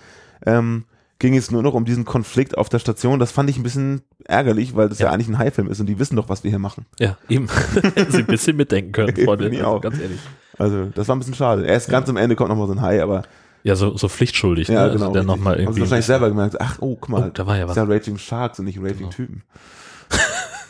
[0.45, 0.85] ähm,
[1.19, 3.19] ging es nur noch um diesen Konflikt auf der Station.
[3.19, 5.13] Das fand ich ein bisschen ärgerlich, weil das ja, Ja.
[5.13, 6.85] eigentlich ein Haifilm ist und die wissen doch, was wir hier machen.
[6.99, 7.49] Ja, eben.
[8.11, 9.47] Sie ein bisschen mitdenken können, Freunde.
[9.51, 9.81] Also auch.
[9.81, 10.21] ganz ehrlich.
[10.59, 11.65] Also, das war ein bisschen schade.
[11.67, 13.23] Erst ganz am Ende kommt noch mal so ein Hai, aber
[13.63, 14.69] Ja, so, so pflichtschuldig.
[14.69, 14.93] ja, ne?
[14.93, 15.07] genau.
[15.07, 15.27] Also der richtig.
[15.37, 15.81] nochmal Haben sie irgendwie.
[15.81, 17.83] wahrscheinlich selber gemerkt, ach, oh, guck mal, Oh, da war ja das was.
[17.83, 19.43] ist ja Raging Sharks und nicht Raging Typen.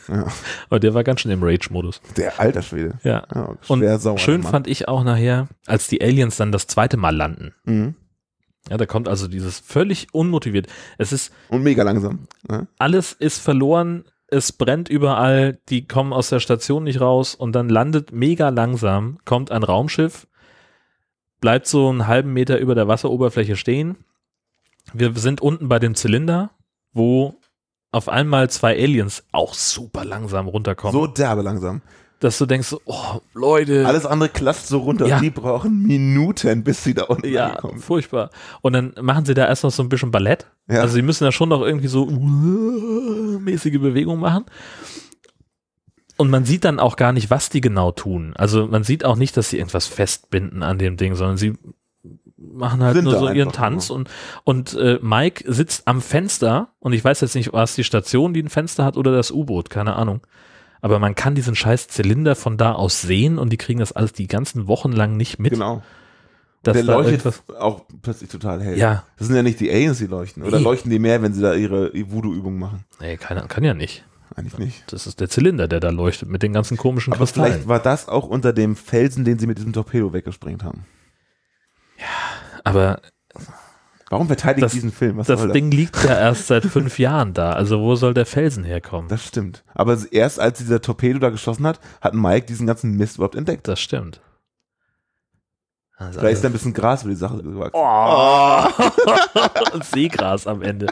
[0.09, 0.26] Ja,
[0.68, 2.00] Aber der war ganz schön im Rage-Modus.
[2.16, 2.98] der alter Schwede.
[3.02, 3.24] Ja.
[3.34, 4.50] Ja, Und sauer, schön Mann.
[4.52, 7.54] fand ich auch nachher, als die Aliens dann das zweite Mal landen.
[7.64, 7.94] Mhm.
[8.68, 10.66] Ja, da kommt also dieses völlig unmotiviert.
[10.98, 12.26] Es ist, Und mega langsam.
[12.48, 12.66] Ne?
[12.78, 14.04] alles ist verloren.
[14.28, 19.18] es brennt überall, die kommen aus der Station nicht raus und dann landet mega langsam,
[19.24, 20.26] kommt ein Raumschiff,
[21.40, 23.96] bleibt so einen halben Meter über der Wasseroberfläche stehen.
[24.92, 26.50] Wir sind unten bei dem Zylinder,
[26.92, 27.38] wo
[27.97, 30.92] auf einmal zwei Aliens auch super langsam runterkommen.
[30.92, 31.80] So derbe langsam.
[32.20, 33.86] dass du denkst, oh, Leute.
[33.86, 35.07] Alles andere klatscht so runter.
[35.07, 35.20] Ja.
[35.20, 37.78] Die brauchen Minuten, bis sie da unten Ja, ankommen.
[37.80, 38.30] furchtbar.
[38.62, 40.47] Und dann machen sie da erst noch so ein bisschen Ballett.
[40.68, 40.80] Ja.
[40.80, 44.44] Also sie müssen da schon noch irgendwie so mäßige Bewegungen machen.
[46.18, 48.32] Und man sieht dann auch gar nicht, was die genau tun.
[48.36, 51.53] Also man sieht auch nicht, dass sie irgendwas festbinden an dem Ding, sondern sie
[52.37, 54.11] machen halt Sind nur so ihren Tanz und,
[54.45, 58.34] und äh, Mike sitzt am Fenster und ich weiß jetzt nicht, war es die Station,
[58.34, 60.20] die ein Fenster hat oder das U-Boot, keine Ahnung.
[60.82, 64.12] Aber man kann diesen scheiß Zylinder von da aus sehen und die kriegen das alles
[64.12, 65.53] die ganzen Wochen lang nicht mit.
[65.53, 65.82] Genau.
[66.62, 68.76] dass der leuchtet auch plötzlich total hell.
[68.76, 69.05] Ja.
[69.18, 70.43] Das sind ja nicht die Aliens, die leuchten.
[70.43, 70.64] Oder Nee.
[70.64, 72.84] leuchten die mehr, wenn sie da ihre Voodoo-Übungen machen?
[73.01, 74.05] Nee, keiner kann ja nicht.
[74.34, 74.93] Eigentlich nicht.
[74.93, 77.53] Das ist der Zylinder, der da leuchtet mit den ganzen komischen Aber Kristallen.
[77.53, 80.84] vielleicht war das auch unter dem Felsen, den sie mit diesem Torpedo weggesprengt haben.
[82.67, 83.01] Aber
[84.11, 85.17] Warum verteidigt das, diesen Film?
[85.17, 87.53] Was das Ding liegt ja erst seit fünf Jahren da.
[87.53, 89.09] Also wo soll der Felsen herkommen?
[89.09, 89.64] Das stimmt.
[89.75, 93.67] Aber erst als dieser Torpedo da geschossen hat, hat Mike diesen ganzen Mist überhaupt entdeckt.
[93.69, 94.21] Das stimmt.
[95.97, 97.73] Also Vielleicht ist da ein bisschen Gras über die Sache gewachsen.
[97.75, 99.75] Oh.
[99.75, 100.87] Und Seegras am Ende.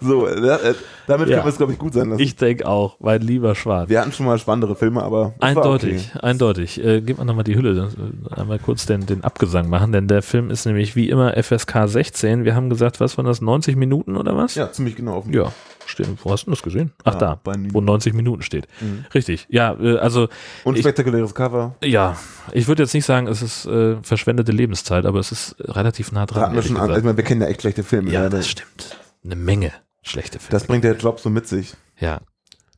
[0.00, 0.74] So, äh,
[1.06, 1.34] damit Ja.
[1.36, 2.22] können wir es, glaube ich, gut sein lassen.
[2.22, 3.88] Ich denke auch, mein lieber Schwarz.
[3.88, 6.24] wir hatten schon mal spannendere Filme, aber Eindeutig, okay.
[6.26, 6.82] eindeutig.
[6.84, 7.90] Äh, gib mal nochmal die Hülle,
[8.34, 11.86] äh, einmal kurz den, den Abgesang machen, denn der Film ist nämlich wie immer FSK
[11.88, 12.44] 16.
[12.44, 14.54] Wir haben gesagt, was waren das, 90 Minuten oder was?
[14.54, 15.52] Ja, ziemlich genau auf dem Ja,
[15.86, 16.92] steht, wo hast du das gesehen?
[17.04, 18.68] Ach Ja, da, wo 90 Minuten steht.
[18.80, 19.04] Mhm.
[19.14, 21.74] Richtig, ja, äh, also ich, Unspektakuläres Cover.
[21.82, 22.16] ja,
[22.52, 26.26] ich würde jetzt nicht sagen, es ist äh, verschwendete Lebenszeit, aber es ist relativ nah
[26.26, 26.42] Da dran.
[26.44, 27.04] hatten wir schon gesagt.
[27.04, 28.10] meine, wir kennen ja echt schlechte Filme.
[28.10, 28.96] ja, das stimmt.
[29.24, 30.52] Eine Menge schlechte Filme.
[30.52, 32.20] Das bringt der Job so mit sich, ja,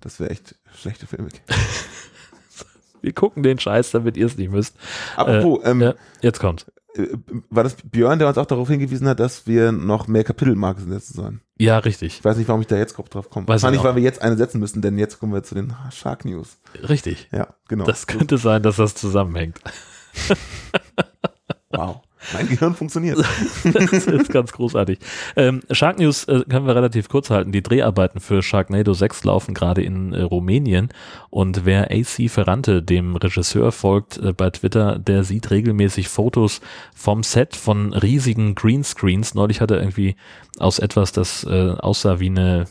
[0.00, 1.28] dass wir echt schlechte Filme
[3.00, 4.76] wir gucken den Scheiß, damit ihr es nicht müsst.
[5.16, 6.70] Apropos, äh, ähm, ja, jetzt kommt.
[6.94, 7.08] äh,
[7.50, 11.14] war das Björn, der uns auch darauf hingewiesen hat, dass wir noch mehr Kapitelmarken setzen
[11.14, 11.40] sollen?
[11.58, 13.46] Ja, richtig, Ich weiß nicht, warum ich da jetzt drauf komme.
[13.46, 13.84] Weiß Wahrscheinlich, auch.
[13.84, 16.58] weil wir jetzt eine setzen müssen, denn jetzt kommen wir zu den Shark News.
[16.88, 17.28] richtig.
[17.30, 17.84] Ja, genau.
[17.84, 19.60] Das könnte sein, dass das zusammenhängt.
[21.70, 22.02] wow.
[22.32, 23.18] Mein Gehirn funktioniert.
[23.64, 24.98] das ist ganz großartig.
[25.36, 27.52] Ähm, Shark News äh, können wir relativ kurz halten.
[27.52, 30.88] Die Dreharbeiten für Sharknado 6 laufen gerade in äh, Rumänien
[31.30, 36.60] und wer AC Ferrante, dem Regisseur, folgt äh, bei Twitter, der sieht regelmäßig Fotos
[36.94, 39.34] vom Set von riesigen Greenscreens.
[39.34, 40.16] Neulich hat er irgendwie
[40.58, 42.66] aus etwas, das äh, aussah wie eine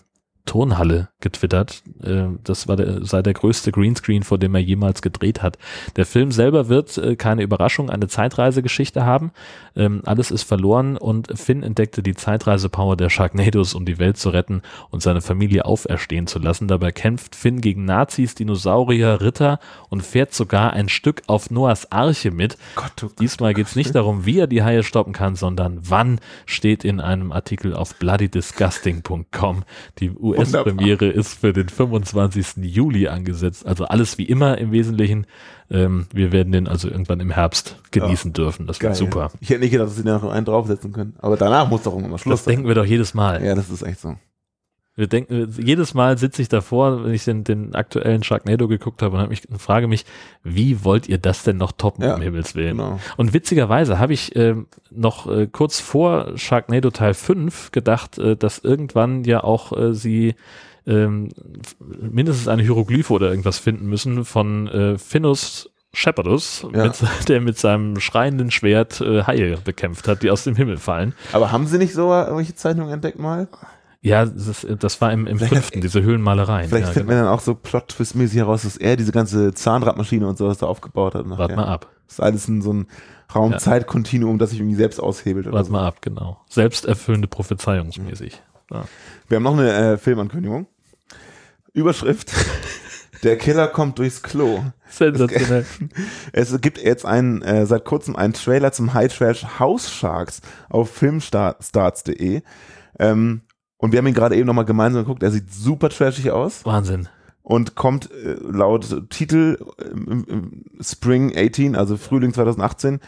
[0.46, 1.84] Turnhalle getwittert.
[2.04, 5.58] Äh, das war der, sei der größte Greenscreen, vor dem er jemals gedreht hat.
[5.96, 9.32] Der Film selber wird äh, keine Überraschung, eine Zeitreisegeschichte haben.
[9.76, 14.30] Ähm, alles ist verloren und Finn entdeckte die Zeitreisepower der Sharknados, um die Welt zu
[14.30, 16.68] retten und seine Familie auferstehen zu lassen.
[16.68, 22.32] Dabei kämpft Finn gegen Nazis, Dinosaurier, Ritter und fährt sogar ein Stück auf Noahs Arche
[22.32, 22.58] mit.
[22.76, 25.80] Gott, oh Gott, Diesmal geht es nicht darum, wie er die Haie stoppen kann, sondern
[25.82, 29.64] wann steht in einem Artikel auf bloodydisgusting.com.
[30.00, 32.58] Die US-Premiere ist für den 25.
[32.64, 33.66] Juli angesetzt.
[33.66, 35.26] Also alles wie immer im Wesentlichen.
[35.70, 38.68] Ähm, wir werden den also irgendwann im Herbst genießen dürfen.
[38.68, 38.96] Das wird Geil.
[38.96, 39.32] super.
[39.40, 41.16] Ich hätte nicht gedacht, dass sie da noch einen draufsetzen können.
[41.20, 43.38] Aber danach muss doch irgendwann mal Schluss Das denken wir doch jedes Mal.
[43.40, 43.46] sein.
[43.46, 44.16] Ja, das ist echt so.
[44.96, 49.16] Wir denken, jedes Mal sitze ich davor, wenn ich den, den aktuellen Sharknado geguckt habe
[49.16, 50.06] und, hab mich, und frage mich,
[50.44, 52.78] wie wollt ihr das denn noch toppen, Ja, um Himmels Willen?
[52.78, 53.00] Genau.
[53.16, 58.60] Und witzigerweise habe ich ähm, noch äh, kurz vor Sharknado Teil 5 gedacht, äh, dass
[58.60, 60.36] irgendwann ja auch äh, sie
[60.86, 61.30] ähm,
[61.80, 66.84] mindestens eine Hieroglyphe oder irgendwas finden müssen von äh, Finnus Shepardus, Ja.
[66.86, 66.96] mit,
[67.28, 71.14] der mit seinem schreienden Schwert äh, Haie bekämpft hat, die aus dem Himmel fallen.
[71.34, 73.48] Aber haben sie nicht so irgendwelche Zeichnungen entdeckt mal?
[74.04, 76.70] Ja, das, ist- das war im, im fünften, diese Höhlenmalereien.
[76.70, 80.38] Vielleicht ja, finden wir dann auch so Plot-Twist-mäßig heraus, dass er diese ganze Zahnradmaschine und
[80.40, 81.26] sowas da aufgebaut hat.
[81.30, 81.88] Warte mal ab.
[82.08, 82.88] Das ist alles in so ein
[83.34, 85.52] Raum-Zeit-Kontinuum, das sich irgendwie selbst aushebelt.
[85.52, 85.72] Warte so.
[85.74, 86.40] mal ab, genau.
[86.50, 88.42] Selbsterfüllende Prophezeiungsmäßig.
[88.72, 88.86] Ja.
[89.28, 90.66] Wir haben noch eine äh, Filmankündigung.
[91.74, 92.32] Überschrift.
[93.24, 94.64] Der Killer kommt durchs Klo.
[94.90, 95.66] Sensationell.
[96.34, 100.90] Es gibt jetzt einen, äh, seit kurzem einen Trailer zum High Trash House Sharks auf
[100.90, 102.42] filmstarts.de.
[103.00, 103.42] Ähm,
[103.82, 105.24] und wir haben ihn gerade eben nochmal gemeinsam geguckt.
[105.24, 107.10] Er sieht super trashig aus Wahnsinn.
[107.42, 109.58] und kommt äh, laut Titel
[109.92, 113.00] im Spring 18, also Frühling 2018,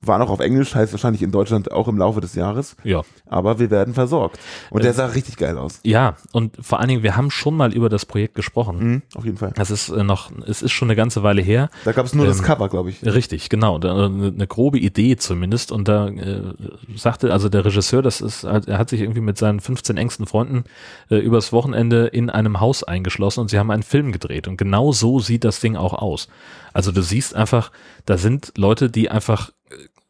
[0.00, 2.76] war noch auf Englisch, heißt wahrscheinlich in Deutschland auch im Laufe des Jahres.
[2.84, 3.02] Ja.
[3.26, 4.38] Aber wir werden versorgt.
[4.70, 5.80] Und der sah richtig geil aus.
[5.82, 8.78] Ja, und vor allen Dingen, wir haben schon mal über das Projekt gesprochen.
[8.78, 9.52] Mhm, auf jeden Fall.
[9.54, 11.70] Das ist äh, noch, es ist schon eine ganze Weile her.
[11.84, 13.04] Da gab es nur das Ähm, Cover, glaube ich.
[13.04, 13.78] Richtig, genau.
[13.78, 15.72] Da, eine, eine grobe Idee zumindest.
[15.72, 16.54] Und da äh,
[16.96, 20.64] sagte also der Regisseur, das ist, er hat sich irgendwie mit seinen 15 engsten Freunden
[21.10, 24.48] äh, übers Wochenende in einem Haus eingeschlossen und sie haben einen Film gedreht.
[24.48, 26.28] Und genau so sieht das Ding auch aus.
[26.72, 27.70] Also du siehst einfach,
[28.04, 29.63] da sind Leute, die einfach äh,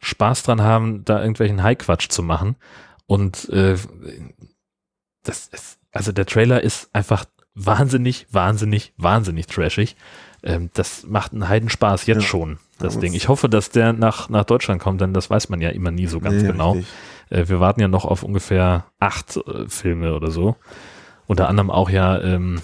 [0.04, 2.56] Spaß dran haben, da irgendwelchen High-Quatsch zu machen.
[3.06, 3.76] Und äh,
[5.22, 7.24] das ist, also der Trailer ist einfach
[7.54, 9.96] wahnsinnig, wahnsinnig, wahnsinnig trashig.
[10.42, 12.28] Ähm, das macht einen Heidenspaß jetzt Ja.
[12.28, 13.14] schon, das Ja, Ding.
[13.14, 16.06] Ich hoffe, dass der nach, nach Deutschland kommt, denn das weiß man ja immer nie
[16.06, 16.76] so ganz Nee, genau.
[17.30, 20.56] Äh, wir warten ja noch auf ungefähr acht äh, Filme oder so.
[21.26, 22.60] Unter anderem auch ja, ähm,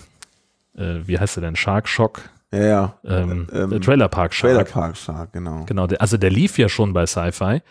[0.76, 1.56] äh, wie heißt der denn?
[1.56, 2.20] Shark Shock?
[2.52, 2.98] Ja, ja.
[3.04, 4.52] Ähm, Ähm, der Trailer Park Shark.
[4.52, 5.64] Trailer Park Shark, genau.
[5.66, 7.62] Genau, der, also der lief ja schon bei Sci-Fi.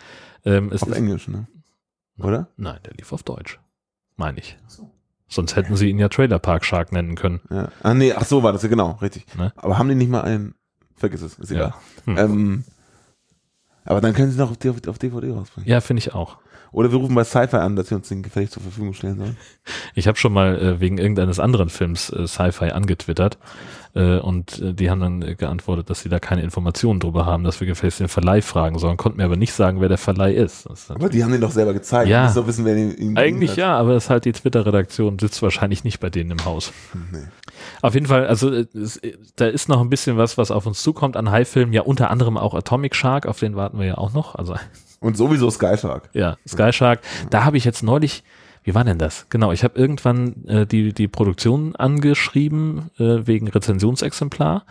[0.45, 1.47] Ähm, Auf ist- Englisch, ne?
[2.17, 2.47] Oder?
[2.57, 3.59] Nein, der lief auf Deutsch.
[4.15, 4.57] Meine ich.
[5.27, 7.39] Sonst hätten sie ihn ja Trailer Park Shark nennen können.
[7.49, 7.69] Ja.
[7.83, 9.25] Ah, nee, ach so war das, ja genau, richtig.
[9.37, 9.53] Ne?
[9.57, 10.55] Aber haben die nicht mal einen,
[10.95, 11.73] vergiss es, ist egal.
[12.05, 12.17] Hm.
[12.17, 12.63] Ähm,
[13.85, 14.57] aber dann können sie noch auf,
[14.87, 15.69] auf DVD rausbringen.
[15.69, 16.37] Ja, finde ich auch.
[16.71, 19.37] Oder wir rufen bei Sci-Fi an, dass sie uns den gefällig zur Verfügung stellen sollen.
[19.95, 23.37] Ich habe schon mal äh, wegen irgendeines anderen Films äh, Sci-Fi angetwittert
[23.95, 27.43] äh, und äh, die haben dann äh, geantwortet, dass sie da keine Informationen drüber haben,
[27.43, 30.33] dass wir gefälligst den Verleih fragen sollen, konnten mir aber nicht sagen, wer der Verleih
[30.33, 30.67] ist.
[30.67, 32.09] Ist Aber die haben den doch selber gezeigt.
[32.09, 32.31] Ja.
[32.31, 35.83] Doch wissen, wer den ihn Eigentlich ja, aber das ist halt die Twitter-Redaktion sitzt wahrscheinlich
[35.83, 36.71] nicht bei denen im Haus.
[37.11, 37.23] Nee.
[37.81, 39.01] Auf jeden Fall, also äh, es,
[39.35, 42.37] da ist noch ein bisschen was, was auf uns zukommt an High-Filmen, ja unter anderem
[42.37, 44.35] auch Atomic Shark, auf den warten wir ja auch noch.
[44.35, 44.55] Also
[44.99, 46.09] Und sowieso Sky Shark.
[46.13, 47.01] ja, Sky Shark.
[47.29, 48.23] Da habe ich jetzt neulich,
[48.63, 49.27] wie war denn das?
[49.29, 54.65] Genau, ich habe irgendwann äh, die, die Produktion angeschrieben äh, wegen Rezensionsexemplar.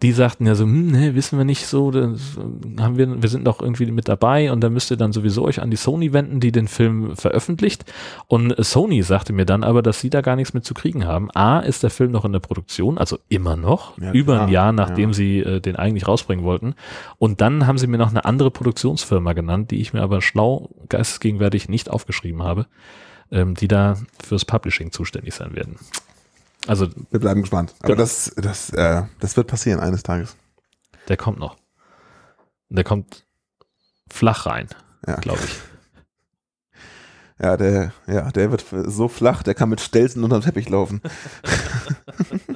[0.00, 3.28] Die sagten ja so, hm, nee, wissen wir nicht so, das äh, haben wir, wir
[3.28, 6.12] sind doch irgendwie mit dabei und da müsst ihr dann sowieso euch an die Sony
[6.12, 7.84] wenden, die den Film veröffentlicht.
[8.28, 11.30] Und Sony sagte mir dann aber, dass sie da gar nichts mit zu kriegen haben.
[11.34, 14.70] A, ist der Film noch in der Produktion, also immer noch, Ja, über ein Jahr,
[14.70, 15.14] nachdem Ja.
[15.14, 16.74] sie äh, den eigentlich rausbringen wollten.
[17.18, 20.70] Und dann haben sie mir noch eine andere Produktionsfirma genannt, die ich mir aber schlau
[20.88, 22.66] geistesgegenwärtig nicht aufgeschrieben habe,
[23.32, 25.74] ähm, die da fürs Publishing zuständig sein werden.
[26.68, 27.74] Also Wir bleiben gespannt.
[27.80, 28.00] Aber Genau.
[28.02, 30.36] das, das, äh, das wird passieren eines Tages.
[31.08, 31.56] der kommt noch.
[32.68, 33.24] Der kommt
[34.10, 34.68] flach rein,
[35.06, 35.16] Ja.
[35.16, 35.56] glaube ich.
[37.40, 41.00] Ja, der, ja, der wird so flach, der kann mit Stelzen unterm Teppich laufen.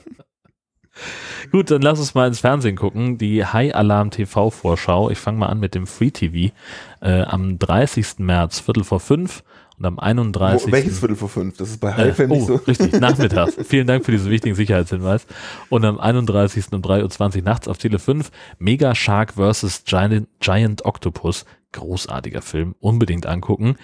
[1.53, 3.17] Gut, dann lass uns mal ins Fernsehen gucken.
[3.17, 5.09] Die High Alarm TV Vorschau.
[5.11, 6.53] Ich fange mal an mit dem Free TV.
[7.01, 8.19] Äh, am 30.
[8.19, 9.43] März, Viertel vor fünf
[9.79, 10.69] und am 31.
[10.69, 11.57] Wo, welches Viertel vor fünf?
[11.57, 12.55] Das ist bei Äh, Highfilm oh, nicht so.
[12.57, 13.57] richtig, nachmittags.
[13.67, 15.27] Vielen Dank für diesen wichtigen Sicherheitshinweis.
[15.71, 16.73] Und am 31.
[16.73, 19.85] um 3.20 Uhr nachts auf Tele 5 Mega Shark vs.
[19.85, 21.45] Giant, Giant Octopus.
[21.73, 23.77] Großartiger Film, unbedingt angucken.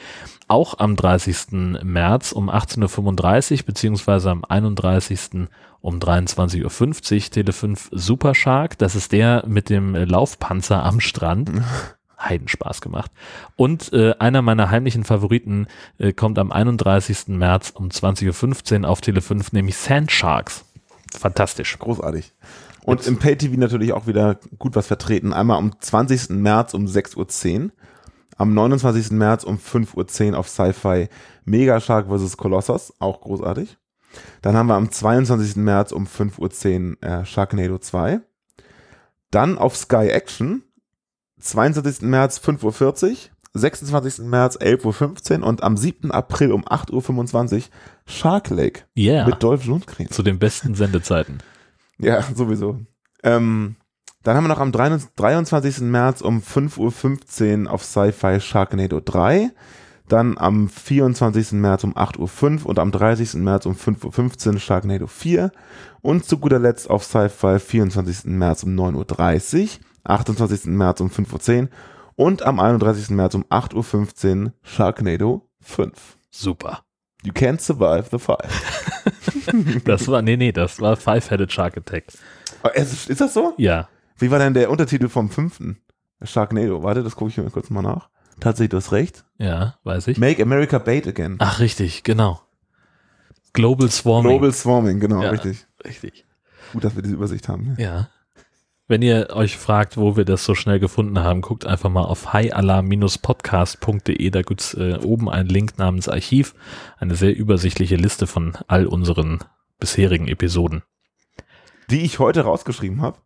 [0.46, 1.82] Auch am 30.
[1.82, 5.48] März um 18.35 Uhr beziehungsweise am 31.
[5.80, 8.76] um 23.50 Uhr Tele 5 Super Shark.
[8.76, 11.50] Das ist der mit dem äh, Laufpanzer am Strand.
[12.18, 13.10] Heidenspaß gemacht.
[13.56, 15.66] Und äh, einer meiner heimlichen Favoriten
[15.98, 17.28] äh, kommt am 31.
[17.28, 20.64] März um 20.15 Uhr auf Tele 5, nämlich Sand Sharks.
[21.16, 21.78] Fantastisch.
[21.78, 22.32] Großartig.
[22.84, 25.32] Und im Pay-TV natürlich auch wieder gut was vertreten.
[25.32, 26.30] Einmal am 20.
[26.30, 27.70] März um 6.10 Uhr,
[28.38, 29.10] am 29.
[29.10, 31.08] März um 5.10 Uhr auf Sci-Fi
[31.44, 32.36] Mega Shark vs.
[32.36, 33.76] Colossus, auch großartig.
[34.42, 35.56] Dann haben wir am 22.
[35.56, 38.20] März um 5.10 Uhr äh, Sharknado 2.
[39.30, 40.62] Dann auf Sky Action,
[41.40, 42.02] 22.
[42.02, 43.16] März 5.40 Uhr,
[43.54, 44.24] 26.
[44.26, 46.10] März 11.15 Uhr und am 7.
[46.10, 47.62] April um 8.25 Uhr
[48.06, 49.26] Shark Lake Yeah.
[49.26, 50.10] mit Dolph Lundgren.
[50.10, 51.38] Zu den besten Sendezeiten.
[51.98, 52.80] Ja, sowieso.
[53.24, 53.76] Ähm,
[54.22, 55.80] dann haben wir noch am 23.
[55.80, 59.50] März um 5.15 Uhr auf Sci-Fi Sharknado 3.
[60.08, 61.52] Dann am 24.
[61.52, 63.34] März um 8.05 Uhr und am 30.
[63.34, 65.50] März um 5.15 Uhr Sharknado 4.
[66.00, 68.24] Und zu guter Letzt auf Sci-Fi 24.
[68.24, 69.68] März um 9.30 Uhr,
[70.04, 70.66] 28.
[70.66, 71.68] März um 5.10 Uhr
[72.16, 73.10] und am 31.
[73.10, 76.18] März um 8.15 Uhr Sharknado 5.
[76.30, 76.82] Super.
[77.24, 78.84] You can't survive the five.
[79.84, 82.04] Das war, nee, nee, das war Five-Headed Shark Attack.
[82.62, 83.54] Oh, Ist, ist das so?
[83.56, 83.88] Ja.
[84.18, 85.80] Wie war denn der Untertitel vom fünften?
[86.22, 86.82] Sharknado.
[86.82, 88.10] Warte, das gucke ich mir kurz mal nach.
[88.40, 89.24] Tatsächlich, du hast recht.
[89.38, 90.18] Ja, weiß ich.
[90.18, 91.36] Make America Bait Again.
[91.38, 92.42] Ach, richtig, genau.
[93.54, 94.32] Global Swarming.
[94.32, 95.66] Global Swarming, genau, Ja, richtig.
[95.84, 96.26] Richtig.
[96.72, 97.68] Gut, dass wir diese Übersicht haben.
[97.68, 97.76] ne?
[97.78, 98.08] Ja.
[98.90, 102.32] Wenn ihr euch fragt, wo wir das so schnell gefunden haben, guckt einfach mal auf
[102.32, 104.30] highalarm-podcast.de.
[104.30, 106.54] Da gibt's äh, oben einen Link namens Archiv.
[106.96, 109.40] Eine sehr übersichtliche Liste von all unseren
[109.78, 110.84] bisherigen Episoden.
[111.90, 113.18] Die ich heute rausgeschrieben habe.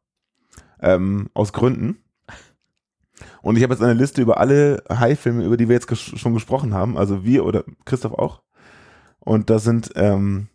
[0.80, 1.98] Ähm, aus Gründen.
[3.40, 6.34] Und ich habe jetzt eine Liste über alle Hai-Filme, über die wir jetzt ges schon
[6.34, 6.98] gesprochen haben.
[6.98, 8.42] Also wir oder Christoph auch.
[9.20, 10.48] Und da sind ähm,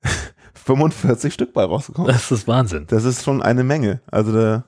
[0.64, 2.10] 45 Stück bei rausgekommen.
[2.12, 2.86] Das ist Wahnsinn.
[2.88, 4.00] Das ist schon eine Menge.
[4.10, 4.64] Also da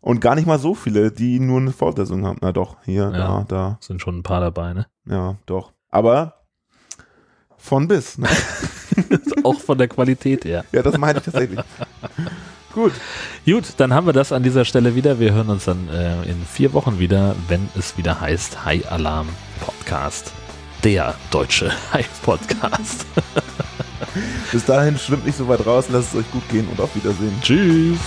[0.00, 2.38] und gar nicht mal so viele, die nur eine Fortsetzung haben.
[2.42, 3.10] Na doch, hier, Ja.
[3.10, 3.78] da, da.
[3.80, 4.86] Sind schon ein paar dabei, ne?
[5.06, 5.72] Ja, doch.
[5.90, 6.34] Aber
[7.56, 8.18] von bis.
[8.18, 8.28] Ne?
[9.44, 10.64] Auch von der Qualität her.
[10.72, 11.58] Ja, das meine ich tatsächlich.
[12.74, 12.92] Gut.
[13.46, 15.18] Gut, dann haben wir das an dieser Stelle wieder.
[15.20, 19.28] Wir hören uns dann äh, in vier Wochen wieder, wenn es wieder heißt High Alarm
[19.64, 20.32] Podcast.
[20.82, 23.06] Der deutsche High Podcast.
[24.52, 27.34] Bis dahin schwimmt nicht so weit raus, lasst es euch gut gehen und auf Wiedersehen.
[27.42, 27.98] Tschüss.